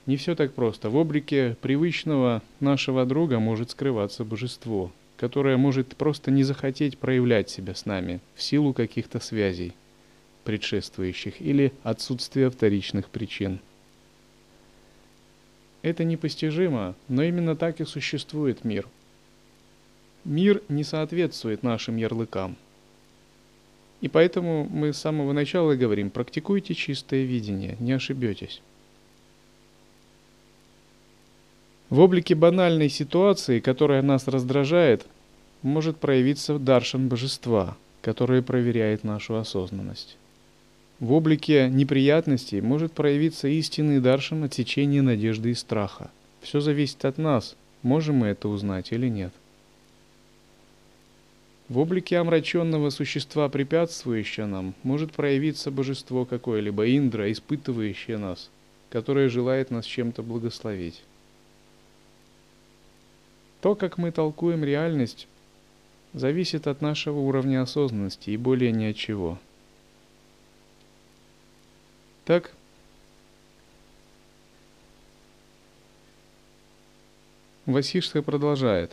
Не 0.05 0.17
все 0.17 0.35
так 0.35 0.53
просто. 0.53 0.91
В 0.91 0.97
облике 0.97 1.57
привычного 1.63 2.43
нашего 2.59 3.07
друга 3.07 3.39
может 3.39 3.71
скрываться 3.71 4.25
божество, 4.25 4.91
которое 5.17 5.57
может 5.57 5.97
просто 5.97 6.33
не 6.33 6.43
захотеть 6.43 6.99
проявлять 6.99 7.49
себя 7.49 7.75
с 7.75 7.87
нами 7.87 8.21
в 8.35 8.43
силу 8.43 8.75
каких-то 8.75 9.21
связей 9.21 9.75
предшествующих 10.45 11.41
или 11.41 11.73
отсутствия 11.83 12.51
вторичных 12.51 13.09
причин. 13.09 13.61
Это 15.83 16.05
непостижимо, 16.05 16.95
но 17.09 17.23
именно 17.23 17.57
так 17.57 17.81
и 17.81 17.85
существует 17.85 18.65
мир. 18.65 18.89
Мир 20.25 20.63
не 20.69 20.85
соответствует 20.85 21.63
нашим 21.63 21.97
ярлыкам. 21.97 22.57
И 24.01 24.09
поэтому 24.09 24.69
мы 24.71 24.93
с 24.93 24.99
самого 24.99 25.33
начала 25.33 25.75
говорим, 25.75 26.11
практикуйте 26.11 26.75
чистое 26.75 27.25
видение, 27.25 27.77
не 27.81 27.93
ошибетесь. 27.93 28.61
В 31.89 32.01
облике 32.01 32.35
банальной 32.35 32.89
ситуации, 32.89 33.61
которая 33.61 34.03
нас 34.03 34.27
раздражает, 34.27 35.07
может 35.63 35.99
проявиться 35.99 36.59
даршан 36.59 37.09
божества, 37.09 37.77
которое 38.01 38.43
проверяет 38.43 39.05
нашу 39.05 39.37
осознанность. 39.37 40.17
В 41.03 41.15
облике 41.15 41.69
неприятностей 41.69 42.61
может 42.61 42.93
проявиться 42.93 43.49
истинный 43.49 43.99
даршан 43.99 44.45
отсечения 44.45 45.03
надежды 45.03 45.51
и 45.51 45.55
страха. 45.55 46.13
Все 46.43 46.61
зависит 46.61 47.05
от 47.05 47.19
нас, 47.19 47.57
можем 47.83 48.19
мы 48.19 48.29
это 48.29 48.47
узнать 48.47 48.93
или 48.93 49.09
нет. 49.09 49.33
В 51.69 51.79
облике 51.79 52.19
омраченного 52.19 52.91
существа, 52.91 53.49
препятствующего 53.49 54.47
нам, 54.47 54.75
может 54.85 55.11
проявиться 55.11 55.73
божество 55.73 56.25
какое-либо, 56.25 56.89
Индра, 56.97 57.33
испытывающее 57.33 58.17
нас, 58.17 58.49
которое 58.89 59.29
желает 59.29 59.73
нас 59.73 59.85
чем-то 59.85 60.23
благословить. 60.23 61.03
То, 63.61 63.75
как 63.75 63.99
мы 63.99 64.13
толкуем 64.13 64.63
реальность, 64.63 65.27
зависит 66.15 66.69
от 66.69 66.81
нашего 66.81 67.19
уровня 67.19 67.61
осознанности 67.61 68.31
и 68.31 68.37
более 68.37 68.71
ни 68.71 68.85
от 68.85 68.95
чего– 68.95 69.41
так? 72.25 72.53
Васишка 77.67 78.23
продолжает. 78.23 78.93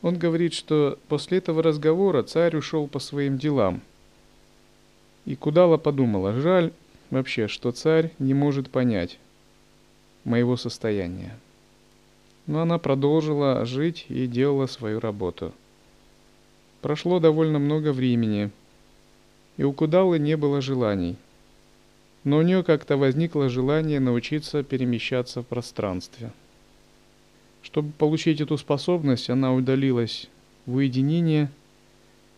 Он 0.00 0.16
говорит, 0.16 0.54
что 0.54 0.98
после 1.08 1.38
этого 1.38 1.62
разговора 1.62 2.22
царь 2.22 2.56
ушел 2.56 2.86
по 2.86 2.98
своим 2.98 3.36
делам. 3.36 3.82
И 5.24 5.34
Кудала 5.36 5.76
подумала, 5.76 6.32
жаль 6.32 6.72
вообще, 7.10 7.48
что 7.48 7.72
царь 7.72 8.12
не 8.18 8.32
может 8.32 8.70
понять 8.70 9.18
моего 10.24 10.56
состояния. 10.56 11.38
Но 12.46 12.62
она 12.62 12.78
продолжила 12.78 13.66
жить 13.66 14.06
и 14.08 14.26
делала 14.26 14.66
свою 14.66 15.00
работу. 15.00 15.52
Прошло 16.80 17.18
довольно 17.18 17.58
много 17.58 17.92
времени, 17.92 18.50
и 19.56 19.64
у 19.64 19.72
Кудалы 19.72 20.18
не 20.18 20.36
было 20.36 20.60
желаний. 20.60 21.16
Но 22.22 22.38
у 22.38 22.42
нее 22.42 22.62
как-то 22.62 22.96
возникло 22.96 23.48
желание 23.48 23.98
научиться 23.98 24.62
перемещаться 24.62 25.42
в 25.42 25.46
пространстве. 25.46 26.30
Чтобы 27.62 27.90
получить 27.92 28.40
эту 28.40 28.56
способность, 28.58 29.28
она 29.28 29.52
удалилась 29.52 30.28
в 30.66 30.76
уединение 30.76 31.50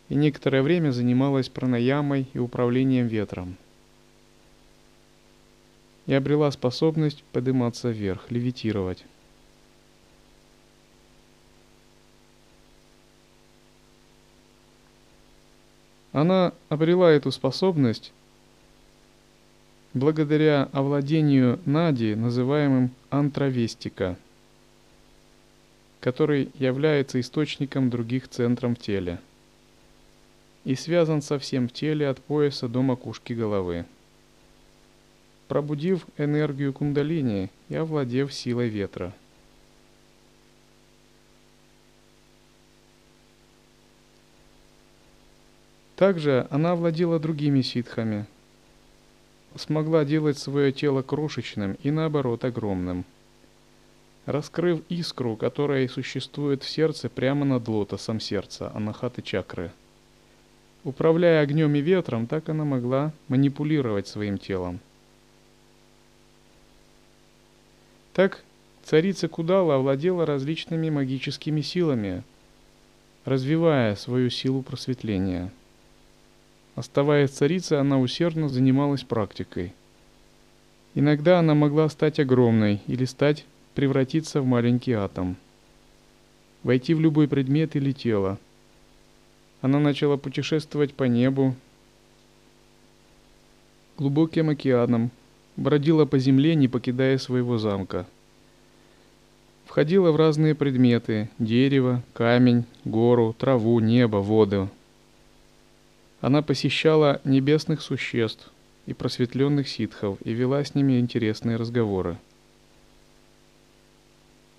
и 0.08 0.14
некоторое 0.14 0.62
время 0.62 0.90
занималась 0.90 1.48
пранаямой 1.48 2.26
и 2.32 2.38
управлением 2.38 3.06
ветром. 3.06 3.56
И 6.06 6.14
обрела 6.14 6.50
способность 6.50 7.22
подниматься 7.32 7.90
вверх, 7.90 8.30
левитировать. 8.30 9.04
Она 16.12 16.52
обрела 16.68 17.10
эту 17.10 17.30
способность 17.30 18.12
благодаря 19.94 20.68
овладению 20.72 21.60
Нади, 21.64 22.14
называемым 22.14 22.90
антровестика, 23.10 24.16
который 26.00 26.50
является 26.54 27.20
источником 27.20 27.90
других 27.90 28.28
центров 28.28 28.76
в 28.76 28.82
теле 28.82 29.20
и 30.64 30.74
связан 30.74 31.22
со 31.22 31.38
всем 31.38 31.68
в 31.68 31.72
теле 31.72 32.08
от 32.08 32.18
пояса 32.20 32.68
до 32.68 32.82
макушки 32.82 33.32
головы. 33.32 33.86
Пробудив 35.48 36.06
энергию 36.18 36.72
кундалини 36.72 37.50
и 37.68 37.74
овладев 37.74 38.32
силой 38.32 38.68
ветра– 38.68 39.14
Также 46.00 46.46
она 46.48 46.76
владела 46.76 47.18
другими 47.18 47.60
ситхами, 47.60 48.24
смогла 49.54 50.06
делать 50.06 50.38
свое 50.38 50.72
тело 50.72 51.02
крошечным 51.02 51.76
и 51.82 51.90
наоборот 51.90 52.42
огромным. 52.46 53.04
Раскрыв 54.24 54.80
искру, 54.88 55.36
которая 55.36 55.86
существует 55.88 56.62
в 56.62 56.70
сердце 56.70 57.10
прямо 57.10 57.44
над 57.44 57.68
лотосом 57.68 58.18
сердца, 58.18 58.72
анахаты 58.74 59.20
чакры. 59.20 59.72
Управляя 60.84 61.42
огнем 61.42 61.74
и 61.74 61.82
ветром, 61.82 62.26
так 62.26 62.48
она 62.48 62.64
могла 62.64 63.12
манипулировать 63.28 64.08
своим 64.08 64.38
телом. 64.38 64.80
Так 68.14 68.42
царица 68.84 69.28
Кудала 69.28 69.74
овладела 69.74 70.24
различными 70.24 70.88
магическими 70.88 71.60
силами, 71.60 72.22
развивая 73.26 73.96
свою 73.96 74.30
силу 74.30 74.62
просветления– 74.62 75.52
Оставаясь 76.80 77.28
царицей, 77.28 77.78
она 77.78 78.00
усердно 78.00 78.48
занималась 78.48 79.02
практикой. 79.02 79.74
Иногда 80.94 81.38
она 81.38 81.54
могла 81.54 81.90
стать 81.90 82.18
огромной 82.18 82.80
или 82.86 83.04
стать 83.04 83.44
превратиться 83.74 84.40
в 84.40 84.46
маленький 84.46 84.92
атом. 84.92 85.36
Войти 86.62 86.94
в 86.94 87.00
любой 87.00 87.28
предмет 87.28 87.76
или 87.76 87.92
тело. 87.92 88.38
Она 89.60 89.78
начала 89.78 90.16
путешествовать 90.16 90.94
по 90.94 91.04
небу, 91.04 91.54
глубоким 93.98 94.48
океаном, 94.48 95.10
бродила 95.56 96.06
по 96.06 96.18
земле, 96.18 96.54
не 96.54 96.66
покидая 96.66 97.18
своего 97.18 97.58
замка. 97.58 98.06
Входила 99.66 100.12
в 100.12 100.16
разные 100.16 100.54
предметы– 100.54 101.28
дерево, 101.38 102.02
камень, 102.14 102.64
гору, 102.86 103.36
траву, 103.38 103.80
небо, 103.80 104.16
воду. 104.16 104.70
Она 106.20 106.42
посещала 106.42 107.20
небесных 107.24 107.80
существ 107.80 108.50
и 108.86 108.92
просветленных 108.92 109.68
ситхов 109.68 110.18
и 110.22 110.32
вела 110.32 110.62
с 110.64 110.74
ними 110.74 110.98
интересные 110.98 111.56
разговоры. 111.56 112.18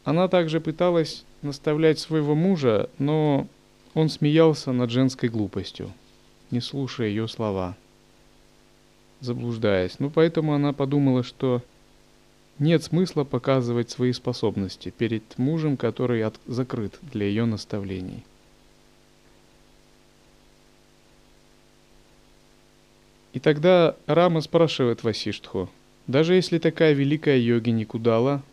Она 0.03 0.27
также 0.27 0.59
пыталась 0.59 1.23
наставлять 1.43 1.99
своего 1.99 2.33
мужа, 2.33 2.89
но 2.97 3.47
он 3.93 4.09
смеялся 4.09 4.71
над 4.71 4.89
женской 4.89 5.29
глупостью, 5.29 5.91
не 6.49 6.61
слушая 6.61 7.09
ее 7.09 7.27
слова, 7.27 7.77
заблуждаясь. 9.19 9.99
Ну, 9.99 10.09
поэтому 10.09 10.53
она 10.53 10.73
подумала, 10.73 11.21
что 11.21 11.61
нет 12.57 12.83
смысла 12.83 13.23
показывать 13.23 13.91
свои 13.91 14.13
способности 14.13 14.89
перед 14.89 15.37
мужем, 15.37 15.77
который 15.77 16.23
от... 16.23 16.39
закрыт 16.47 16.97
для 17.01 17.27
ее 17.27 17.45
наставлений. 17.45 18.23
И 23.33 23.39
тогда 23.39 23.95
Рама 24.07 24.41
спрашивает 24.41 25.03
Васиштху, 25.03 25.69
даже 26.07 26.35
если 26.35 26.59
такая 26.59 26.93
великая 26.93 27.37
йоги 27.37 27.69
Никудала 27.69 28.43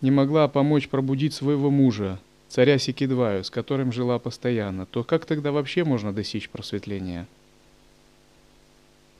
не 0.00 0.10
могла 0.10 0.48
помочь 0.48 0.88
пробудить 0.88 1.34
своего 1.34 1.70
мужа, 1.70 2.18
царя 2.48 2.78
Сикидваю, 2.78 3.44
с 3.44 3.50
которым 3.50 3.92
жила 3.92 4.18
постоянно, 4.18 4.86
то 4.86 5.04
как 5.04 5.24
тогда 5.24 5.52
вообще 5.52 5.84
можно 5.84 6.12
достичь 6.12 6.48
просветления? 6.48 7.28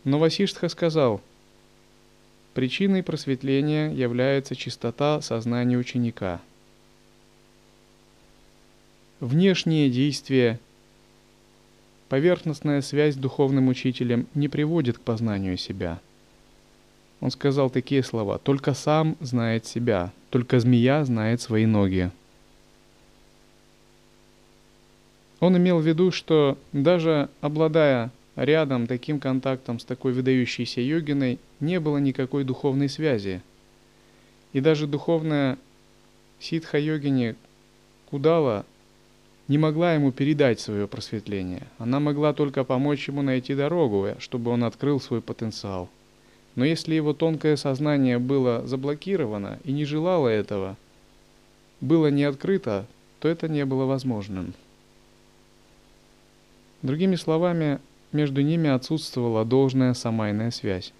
Но 0.02 0.18
Васиштха 0.18 0.68
сказал, 0.68 1.20
причиной 2.54 3.04
просветления 3.04 3.92
является 3.92 4.56
чистота 4.56 5.20
сознания 5.20 5.78
ученика. 5.78 6.40
Внешние 9.20 9.88
действия, 9.88 10.58
поверхностная 12.12 12.82
связь 12.82 13.14
с 13.14 13.16
духовным 13.16 13.68
учителем 13.68 14.26
не 14.34 14.48
приводит 14.48 14.98
к 14.98 15.00
познанию 15.00 15.56
себя– 15.56 15.98
он 17.22 17.30
сказал 17.30 17.70
такие 17.70 18.02
слова. 18.02 18.38
«Только 18.38 18.74
сам 18.74 19.16
знает 19.20 19.64
себя, 19.64 20.12
только 20.30 20.58
змея 20.58 21.04
знает 21.04 21.40
свои 21.40 21.66
ноги». 21.66 22.10
Он 25.38 25.56
имел 25.56 25.78
в 25.78 25.86
виду, 25.86 26.10
что 26.10 26.58
даже 26.72 27.28
обладая 27.40 28.10
рядом 28.34 28.88
таким 28.88 29.20
контактом 29.20 29.78
с 29.78 29.84
такой 29.84 30.12
выдающейся 30.14 30.80
йогиной, 30.80 31.38
не 31.60 31.78
было 31.78 31.98
никакой 31.98 32.42
духовной 32.42 32.88
связи. 32.88 33.40
И 34.52 34.60
даже 34.60 34.88
духовная 34.88 35.58
ситха 36.40 36.76
йогини 36.76 37.36
Кудала 38.10 38.66
не 39.52 39.58
могла 39.58 39.94
ему 39.94 40.10
передать 40.10 40.58
свое 40.58 40.88
просветление. 40.88 41.68
Она 41.78 42.00
могла 42.00 42.32
только 42.32 42.64
помочь 42.64 43.06
ему 43.08 43.22
найти 43.22 43.54
дорогу, 43.54 44.08
чтобы 44.18 44.50
он 44.50 44.64
открыл 44.64 45.00
свой 45.00 45.20
потенциал– 45.20 45.88
но 46.54 46.64
если 46.64 46.94
его 46.94 47.14
тонкое 47.14 47.56
сознание 47.56 48.18
было 48.18 48.66
заблокировано 48.66 49.58
и 49.64 49.72
не 49.72 49.84
желало 49.84 50.28
этого, 50.28 50.76
было 51.80 52.08
не 52.08 52.24
открыто, 52.24 52.86
то 53.20 53.28
это 53.28 53.48
не 53.48 53.64
было 53.64 53.86
возможным. 53.86 54.52
Другими 56.82 57.16
словами, 57.16 57.78
между 58.12 58.42
ними 58.42 58.68
отсутствовала 58.68 59.44
должная 59.44 59.94
самайная 59.94 60.50
связь. 60.50 60.92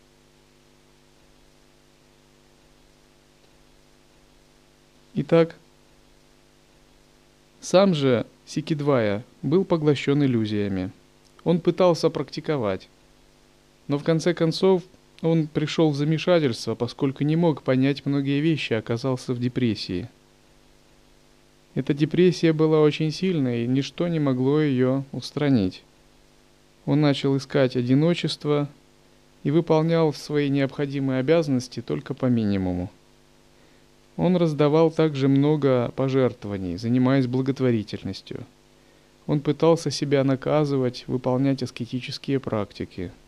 Итак, 5.15 5.57
сам 7.61 7.95
же 7.95 8.25
Сикидвая 8.47 9.25
был 9.43 9.65
поглощен 9.65 10.23
иллюзиями. 10.23 10.91
Он 11.45 11.61
пытался 11.61 12.11
практиковать, 12.11 12.89
но 13.89 13.99
в 13.99 14.05
конце 14.05 14.35
концов 14.35 14.83
он 15.23 15.47
пришел 15.47 15.91
в 15.91 15.97
замешательство, 15.97 16.75
поскольку 16.75 17.25
не 17.25 17.37
мог 17.37 17.63
понять 17.63 18.05
многие 18.05 18.41
вещи, 18.41 18.73
оказался 18.73 19.33
в 19.33 19.39
депрессии. 19.39 20.09
Эта 21.75 21.95
депрессия 21.95 22.53
была 22.53 22.81
очень 22.81 23.11
сильной, 23.11 23.65
и 23.65 23.69
ничто 23.69 24.09
не 24.09 24.19
могло 24.19 24.61
ее 24.61 25.05
устранить. 25.13 25.83
Он 26.85 27.01
начал 27.01 27.37
искать 27.37 27.77
одиночество 27.77 28.69
и 29.45 29.51
выполнял 29.51 30.13
свои 30.13 30.49
необходимые 30.49 31.21
обязанности 31.21 31.81
только 31.81 32.15
по 32.15 32.27
минимуму. 32.27 32.91
Он 34.17 34.37
раздавал 34.37 34.91
также 34.91 35.29
много 35.29 35.93
пожертвований, 35.97 36.77
занимаясь 36.77 37.27
благотворительностью. 37.27 38.45
Он 39.27 39.41
пытался 39.41 39.91
себя 39.91 40.25
наказывать, 40.25 41.05
выполнять 41.07 41.63
аскетические 41.63 42.41
практики– 42.41 43.11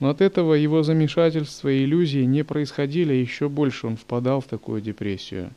но 0.00 0.08
от 0.08 0.22
этого 0.22 0.54
его 0.54 0.82
замешательства 0.82 1.68
и 1.68 1.84
иллюзии 1.84 2.24
не 2.24 2.42
происходили, 2.42 3.12
еще 3.12 3.50
больше 3.50 3.86
он 3.86 3.96
впадал 3.96 4.40
в 4.40 4.46
такую 4.46 4.80
депрессию. 4.80 5.50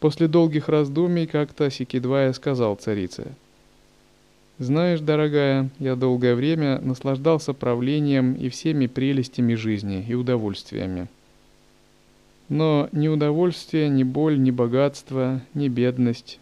После 0.00 0.26
долгих 0.26 0.68
раздумий 0.68 1.26
как-то 1.26 1.70
Сикидвая 1.70 2.32
сказал 2.32 2.74
царице, 2.74 3.28
«Знаешь, 4.58 5.00
дорогая, 5.00 5.70
я 5.78 5.94
долгое 5.94 6.34
время 6.34 6.80
наслаждался 6.80 7.54
правлением 7.54 8.34
и 8.34 8.48
всеми 8.48 8.86
прелестями 8.88 9.54
жизни 9.54 10.04
и 10.06 10.14
удовольствиями. 10.14 11.06
Но 12.50 12.90
ни 12.92 13.08
удовольствие, 13.08 13.88
ни 13.88 14.02
боль, 14.02 14.38
ни 14.38 14.50
богатство, 14.50 15.40
ни 15.54 15.68
бедность 15.68 16.38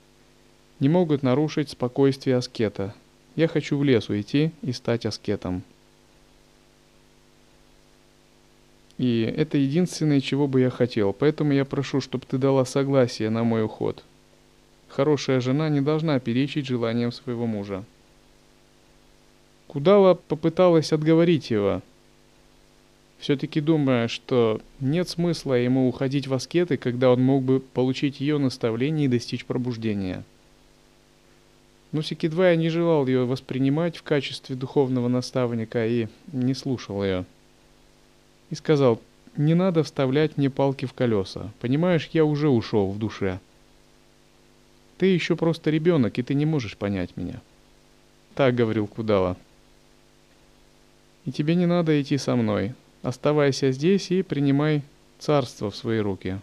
не 0.81 0.89
могут 0.89 1.23
нарушить 1.23 1.71
спокойствие 1.71 2.37
аскета, 2.37 2.95
я 3.37 3.49
хочу 3.49 3.77
в 3.77 3.85
лес 3.85 4.09
уйти 4.09 4.53
и 4.63 4.73
стать 4.73 5.07
аскетом. 5.07 5.63
И 8.97 9.21
это 9.23 9.59
единственное, 9.59 10.21
чего 10.21 10.49
бы 10.49 10.61
я 10.61 10.71
хотел. 10.71 11.13
Поэтому 11.13 11.53
я 11.53 11.65
прошу, 11.65 12.01
чтобы 12.01 12.27
ты 12.27 12.37
дала 12.37 12.65
согласие 12.65 13.31
на 13.31 13.45
мой 13.45 13.65
уход. 13.65 14.03
Хорошая 14.89 15.41
жена 15.41 15.69
не 15.69 15.81
должна 15.81 16.19
перечить 16.19 16.67
желаниям 16.67 17.13
своего 17.13 17.47
мужа. 17.47 17.85
Кудала 19.69 20.15
попыталась 20.15 20.93
отговорить 20.93 21.51
его, 21.51 21.83
все-таки 23.19 23.61
думая, 23.61 24.09
что 24.09 24.61
нет 24.81 25.09
смысла 25.09 25.55
ему 25.55 25.89
уходить 25.89 26.27
в 26.27 26.35
аскеты, 26.35 26.77
когда 26.77 27.11
он 27.11 27.23
мог 27.23 27.43
бы 27.43 27.61
получить 27.61 28.21
ее 28.21 28.39
наставление 28.39 29.07
и 29.07 29.09
достичь 29.09 29.45
пробуждения– 29.45 30.25
но 31.93 32.03
Сикидвая 32.03 32.57
не 32.57 32.69
желал 32.69 33.07
ее 33.07 33.25
воспринимать 33.25 33.97
в 33.97 34.03
качестве 34.03 34.57
духовного 34.57 35.09
наставника 35.09 35.87
и 35.87 36.09
не 36.33 36.55
слушал 36.55 37.03
ее. 37.03 37.25
И 38.51 38.55
сказал, 38.55 39.01
не 39.37 39.55
надо 39.55 39.83
вставлять 39.83 40.37
мне 40.37 40.51
палки 40.51 40.85
в 40.85 40.93
колеса. 40.93 41.51
Понимаешь, 41.61 42.11
я 42.13 42.25
уже 42.25 42.49
ушел 42.49 42.91
в 42.91 42.99
душе. 42.99 43.41
Ты 44.99 45.07
еще 45.07 45.37
просто 45.37 45.71
ребенок, 45.71 46.19
и 46.19 46.23
ты 46.23 46.35
не 46.35 46.45
можешь 46.45 46.77
понять 46.77 47.17
меня. 47.17 47.41
Так 48.35 48.55
говорил 48.55 48.87
Кудала. 48.87 49.37
И 51.25 51.33
тебе 51.33 51.55
не 51.55 51.67
надо 51.67 52.01
идти 52.01 52.19
со 52.19 52.37
мной. 52.37 52.75
Оставайся 53.03 53.71
здесь 53.71 54.11
и 54.11 54.23
принимай 54.23 54.83
царство 55.19 55.71
в 55.71 55.77
свои 55.77 55.99
руки. 55.99 56.39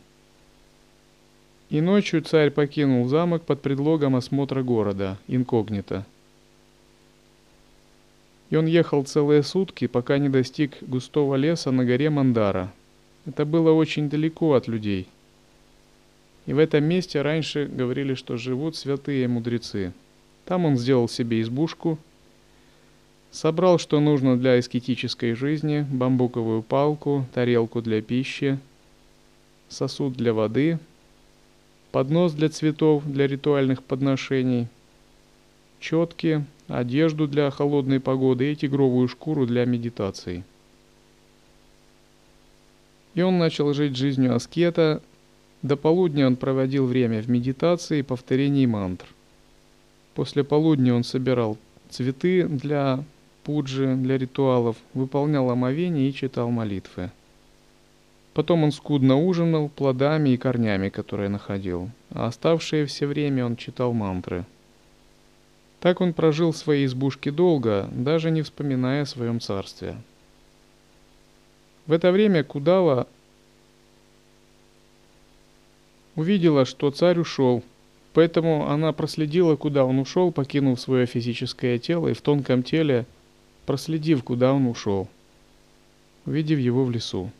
И 1.70 1.82
ночью 1.82 2.22
царь 2.22 2.52
покинул 2.52 3.08
замок 3.08 3.44
под 3.44 3.62
предлогом 3.62 4.16
осмотра 4.16 4.62
города, 4.64 5.18
инкогнито. 5.28 6.06
И 8.50 8.56
он 8.56 8.68
ехал 8.68 9.04
целые 9.04 9.44
сутки, 9.44 9.88
пока 9.88 10.18
не 10.18 10.30
достиг 10.30 10.78
густого 10.82 11.36
леса 11.36 11.72
на 11.72 11.84
горе 11.84 12.10
Мандара. 12.10 12.72
Это 13.26 13.44
было 13.44 13.72
очень 13.72 14.10
далеко 14.10 14.54
от 14.54 14.68
людей. 14.68 15.08
И 16.46 16.54
в 16.54 16.60
этом 16.60 16.84
месте 16.84 17.22
раньше 17.22 17.66
говорили, 17.66 18.14
что 18.14 18.38
живут 18.38 18.76
святые 18.76 19.28
мудрецы. 19.28 19.94
Там 20.46 20.66
он 20.66 20.78
сделал 20.78 21.10
себе 21.10 21.42
избушку, 21.42 21.98
собрал, 23.32 23.78
что 23.78 24.00
нужно 24.00 24.38
для 24.38 24.60
эскетической 24.60 25.34
жизни, 25.34 25.86
бамбуковую 25.90 26.62
палку, 26.64 27.26
тарелку 27.34 27.82
для 27.82 28.02
пищи, 28.02 28.60
сосуд 29.70 30.14
для 30.14 30.34
воды– 30.34 30.80
поднос 31.96 32.34
для 32.34 32.50
цветов 32.50 33.04
для 33.06 33.26
ритуальных 33.26 33.82
подношений, 33.82 34.68
четки, 35.80 36.44
одежду 36.68 37.26
для 37.26 37.50
холодной 37.50 38.02
погоды 38.02 38.52
и 38.52 38.56
тигровую 38.58 39.08
шкуру 39.08 39.46
для 39.46 39.64
медитации. 39.64 40.44
И 43.14 43.22
он 43.22 43.38
начал 43.38 43.74
жить 43.74 43.96
жизнью 43.96 44.36
аскета. 44.36 45.02
До 45.62 45.78
полудня 45.78 46.28
он 46.28 46.36
проводил 46.36 46.86
время 46.86 47.22
в 47.22 47.30
медитации 47.30 48.00
и 48.00 48.04
повторении 48.04 48.66
мантр. 48.66 49.06
После 50.16 50.44
полудня 50.44 50.96
он 50.96 51.06
собирал 51.06 51.58
цветы 51.90 52.46
для 52.46 53.06
пуджи 53.46 53.96
для 53.96 54.18
ритуалов, 54.18 54.76
выполнял 54.94 55.50
омовение 55.50 56.10
и 56.10 56.14
читал 56.14 56.50
молитвы. 56.50 57.12
Потом 58.34 58.64
он 58.64 58.72
скудно 58.74 59.18
ужинал 59.18 59.70
плодами 59.70 60.32
и 60.32 60.38
корнями, 60.38 60.90
которые 60.90 61.30
находил, 61.30 61.90
а 62.10 62.28
оставшее 62.28 62.88
все 62.88 63.06
время 63.06 63.46
он 63.46 63.56
читал 63.56 63.94
мантры. 63.94 64.46
Так 65.80 66.02
он 66.02 66.14
прожил 66.14 66.52
в 66.52 66.58
своей 66.58 66.88
избушке 66.88 67.32
долго, 67.32 67.88
даже 67.94 68.32
не 68.32 68.42
вспоминая 68.42 69.04
о 69.04 69.06
своем 69.06 69.40
царстве. 69.40 69.96
В 71.86 71.92
это 71.92 72.12
время 72.12 72.44
Кудала 72.44 73.08
увидела, 76.16 76.66
что 76.66 76.90
царь 76.90 77.20
ушел, 77.20 77.64
поэтому 78.14 78.68
она 78.68 78.92
проследила, 78.92 79.56
куда 79.56 79.86
он 79.86 80.00
ушел, 80.00 80.32
покинув 80.32 80.82
свое 80.82 81.06
физическое 81.06 81.78
тело, 81.78 82.08
и 82.08 82.14
в 82.14 82.22
тонком 82.22 82.64
теле, 82.64 83.06
проследив, 83.66 84.24
куда 84.24 84.54
он 84.54 84.68
ушел, 84.68 85.08
увидев 86.26 86.60
его 86.60 86.84
в 86.86 86.92
лесу. 86.92 87.32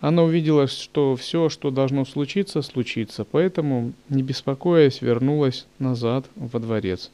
Она 0.00 0.24
увидела, 0.24 0.66
что 0.66 1.14
все, 1.14 1.48
что 1.48 1.70
должно 1.70 2.04
случиться, 2.04 2.60
случится, 2.62 3.24
поэтому, 3.24 3.92
не 4.08 4.24
беспокоясь, 4.24 5.00
вернулась 5.00 5.66
назад 5.78 6.26
во 6.34 6.58
дворец. 6.58 7.10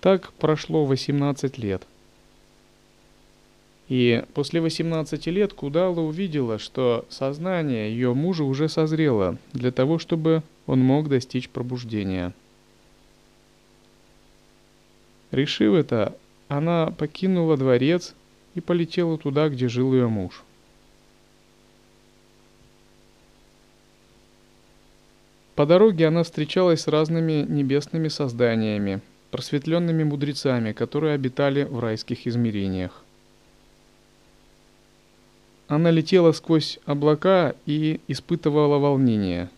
Так 0.00 0.32
прошло 0.34 0.84
18 0.84 1.58
лет. 1.58 1.82
И 3.88 4.22
после 4.34 4.60
18 4.60 5.26
лет 5.26 5.52
Кудала 5.52 5.98
увидела, 5.98 6.60
что 6.60 7.04
сознание 7.08 7.90
ее 7.90 8.14
мужа 8.14 8.44
уже 8.44 8.68
созрело 8.68 9.36
для 9.52 9.72
того, 9.72 9.98
чтобы 9.98 10.44
он 10.68 10.78
мог 10.78 11.08
достичь 11.08 11.48
пробуждения. 11.48 12.32
Решив 15.30 15.74
это, 15.74 16.16
она 16.48 16.90
покинула 16.90 17.56
дворец 17.56 18.14
и 18.54 18.60
полетела 18.60 19.16
туда, 19.16 19.48
где 19.48 19.68
жил 19.68 19.94
ее 19.94 20.08
муж. 20.08 20.42
По 25.54 25.66
дороге 25.66 26.06
она 26.06 26.22
встречалась 26.22 26.82
с 26.82 26.88
разными 26.88 27.44
небесными 27.46 28.08
созданиями, 28.08 29.02
просветленными 29.30 30.02
мудрецами, 30.04 30.72
которые 30.72 31.14
обитали 31.14 31.64
в 31.64 31.78
райских 31.78 32.26
измерениях. 32.26 33.04
Она 35.68 35.92
летела 35.92 36.32
сквозь 36.32 36.80
облака 36.86 37.54
и 37.66 38.00
испытывала 38.08 38.78
волнение. 38.78 39.50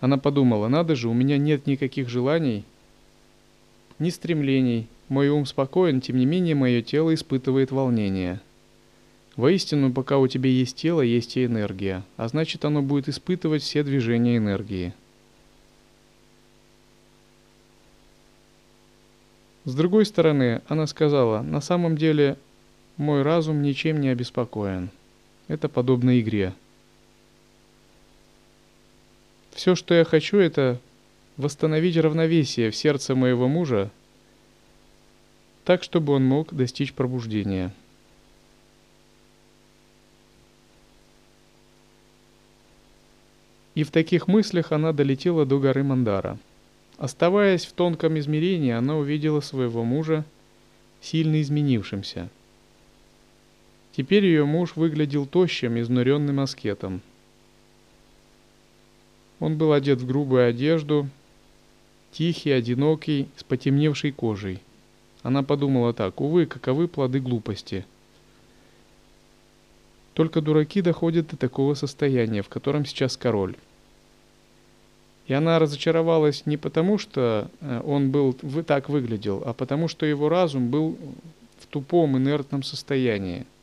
Она 0.00 0.18
подумала, 0.18 0.68
надо 0.68 0.96
же, 0.96 1.08
у 1.08 1.14
меня 1.14 1.38
нет 1.38 1.66
никаких 1.66 2.10
желаний, 2.10 2.64
ни 3.98 4.10
стремлений. 4.10 4.88
Мой 5.08 5.28
ум 5.28 5.46
спокоен, 5.46 6.00
тем 6.00 6.16
не 6.16 6.26
менее 6.26 6.54
мое 6.54 6.82
тело 6.82 7.14
испытывает 7.14 7.70
волнение. 7.70 8.40
Воистину, 9.36 9.92
пока 9.92 10.18
у 10.18 10.26
тебя 10.26 10.50
есть 10.50 10.76
тело, 10.76 11.02
есть 11.02 11.36
и 11.36 11.44
энергия, 11.44 12.02
а 12.16 12.26
значит 12.28 12.64
оно 12.64 12.82
будет 12.82 13.08
испытывать 13.08 13.62
все 13.62 13.82
движения 13.82 14.38
энергии. 14.38 14.94
С 19.64 19.74
другой 19.74 20.06
стороны, 20.06 20.62
она 20.68 20.86
сказала, 20.86 21.42
на 21.42 21.60
самом 21.60 21.96
деле 21.96 22.38
мой 22.96 23.22
разум 23.22 23.62
ничем 23.62 24.00
не 24.00 24.08
обеспокоен. 24.08 24.90
Это 25.48 25.68
подобно 25.68 26.18
игре. 26.20 26.54
Все, 29.52 29.74
что 29.74 29.92
я 29.92 30.04
хочу, 30.04 30.38
это 30.38 30.78
восстановить 31.36 31.96
равновесие 31.96 32.70
в 32.70 32.76
сердце 32.76 33.14
моего 33.14 33.48
мужа, 33.48 33.90
так, 35.64 35.82
чтобы 35.82 36.12
он 36.12 36.24
мог 36.24 36.54
достичь 36.54 36.92
пробуждения. 36.92 37.72
И 43.74 43.84
в 43.84 43.90
таких 43.90 44.26
мыслях 44.26 44.72
она 44.72 44.92
долетела 44.92 45.44
до 45.44 45.58
горы 45.58 45.82
Мандара. 45.82 46.38
Оставаясь 46.96 47.66
в 47.66 47.72
тонком 47.72 48.18
измерении, 48.18 48.72
она 48.72 48.96
увидела 48.96 49.40
своего 49.40 49.84
мужа 49.84 50.24
сильно 51.00 51.42
изменившимся– 51.42 52.30
Теперь 53.96 54.26
ее 54.26 54.44
муж 54.44 54.76
выглядел 54.76 55.24
тощим, 55.24 55.80
изнуренным 55.80 56.40
аскетом. 56.40 57.00
Он 59.40 59.56
был 59.56 59.72
одет 59.72 60.02
в 60.02 60.06
грубую 60.06 60.46
одежду, 60.46 61.08
тихий, 62.16 62.50
одинокий, 62.50 63.28
с 63.36 63.44
потемневшей 63.44 64.10
кожей. 64.10 64.60
Она 65.22 65.42
подумала 65.42 65.92
так, 65.92 66.20
увы, 66.20 66.46
каковы 66.46 66.88
плоды 66.88 67.20
глупости. 67.20 67.84
Только 70.14 70.40
дураки 70.40 70.80
доходят 70.80 71.28
до 71.28 71.36
такого 71.36 71.74
состояния, 71.74 72.40
в 72.40 72.48
котором 72.48 72.86
сейчас 72.86 73.18
король. 73.18 73.54
И 75.26 75.34
она 75.34 75.58
разочаровалась 75.58 76.46
не 76.46 76.56
потому, 76.56 76.96
что 76.96 77.50
э, 77.60 77.82
он 77.84 78.10
был 78.10 78.32
так 78.32 78.88
выглядел, 78.88 79.42
а 79.44 79.52
потому, 79.52 79.88
что 79.88 80.06
его 80.06 80.30
разум 80.30 80.70
был 80.70 80.96
в 81.58 81.66
тупом 81.66 82.16
инертном 82.16 82.62
состоянии– 82.62 83.44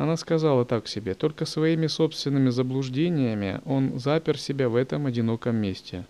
она 0.00 0.16
сказала 0.16 0.64
так 0.64 0.88
себе, 0.88 1.12
только 1.12 1.44
своими 1.44 1.86
собственными 1.86 2.48
заблуждениями 2.48 3.60
он 3.66 3.98
запер 3.98 4.38
себя 4.38 4.70
в 4.70 4.76
этом 4.76 5.04
одиноком 5.04 5.56
месте. 5.56 6.06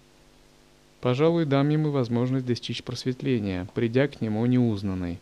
Пожалуй, 1.01 1.45
дам 1.45 1.71
ему 1.71 1.91
возможность 1.91 2.47
достичь 2.47 2.85
просветления, 2.85 3.67
придя 3.75 4.07
к 4.07 4.21
нему 4.21 4.47
неузнанной. 4.47 5.19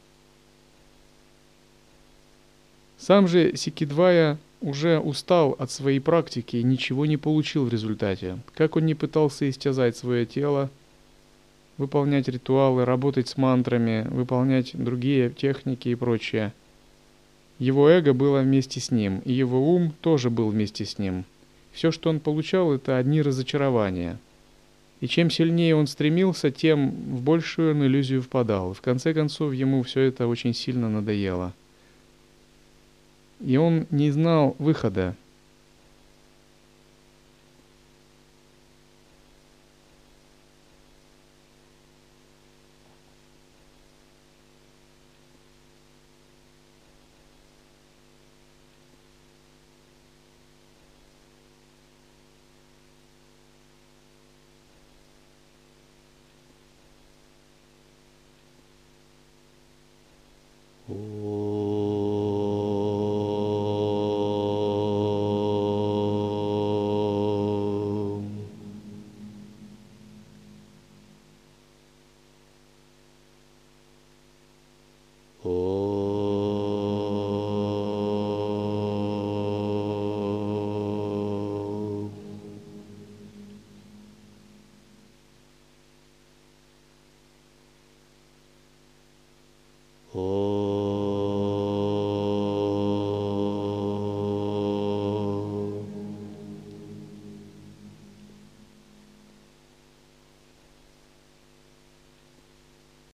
Сам 2.99 3.27
же 3.27 3.57
Сикидвая 3.57 4.37
уже 4.61 4.99
устал 4.99 5.57
от 5.59 5.71
своей 5.71 6.01
практики 6.01 6.57
и 6.57 6.63
ничего 6.63 7.07
не 7.07 7.17
получил 7.17 7.65
в 7.65 7.73
результате. 7.73 8.39
Как 8.55 8.77
он 8.77 8.85
не 8.85 8.95
пытался 8.95 9.49
истязать 9.49 9.97
свое 9.97 10.27
тело, 10.27 10.69
выполнять 11.79 12.29
ритуалы, 12.29 12.85
работать 12.85 13.29
с 13.29 13.39
мантрами, 13.39 14.07
выполнять 14.11 14.73
другие 14.75 15.31
техники 15.31 15.89
и 15.89 15.95
прочее– 15.95 16.53
его 17.59 17.89
эго 17.89 18.13
было 18.15 18.41
вместе 18.41 18.81
с 18.81 18.91
ним, 18.91 19.21
и 19.25 19.33
его 19.33 19.75
ум 19.75 19.93
тоже 20.01 20.31
был 20.31 20.49
вместе 20.49 20.85
с 20.85 20.99
ним. 20.99 21.25
Все, 21.73 21.91
что 21.91 22.11
он 22.11 22.21
получал, 22.21 22.73
это 22.73 22.97
одни 22.97 23.23
разочарования. 23.23 24.19
И 25.01 25.07
чем 25.07 25.31
сильнее 25.31 25.77
он 25.77 25.87
стремился, 25.87 26.51
тем 26.51 26.91
в 26.91 27.23
большую 27.23 27.75
он 27.75 27.85
иллюзию 27.85 28.23
впадал. 28.23 28.75
В 28.75 28.81
конце 28.81 29.15
концов, 29.15 29.53
ему 29.53 29.83
все 29.83 30.03
это 30.03 30.27
очень 30.27 30.55
сильно 30.55 30.89
надоело. 30.89 31.53
И 33.41 33.57
он 33.57 33.87
не 33.91 34.11
знал 34.11 34.57
выхода. 34.59 35.15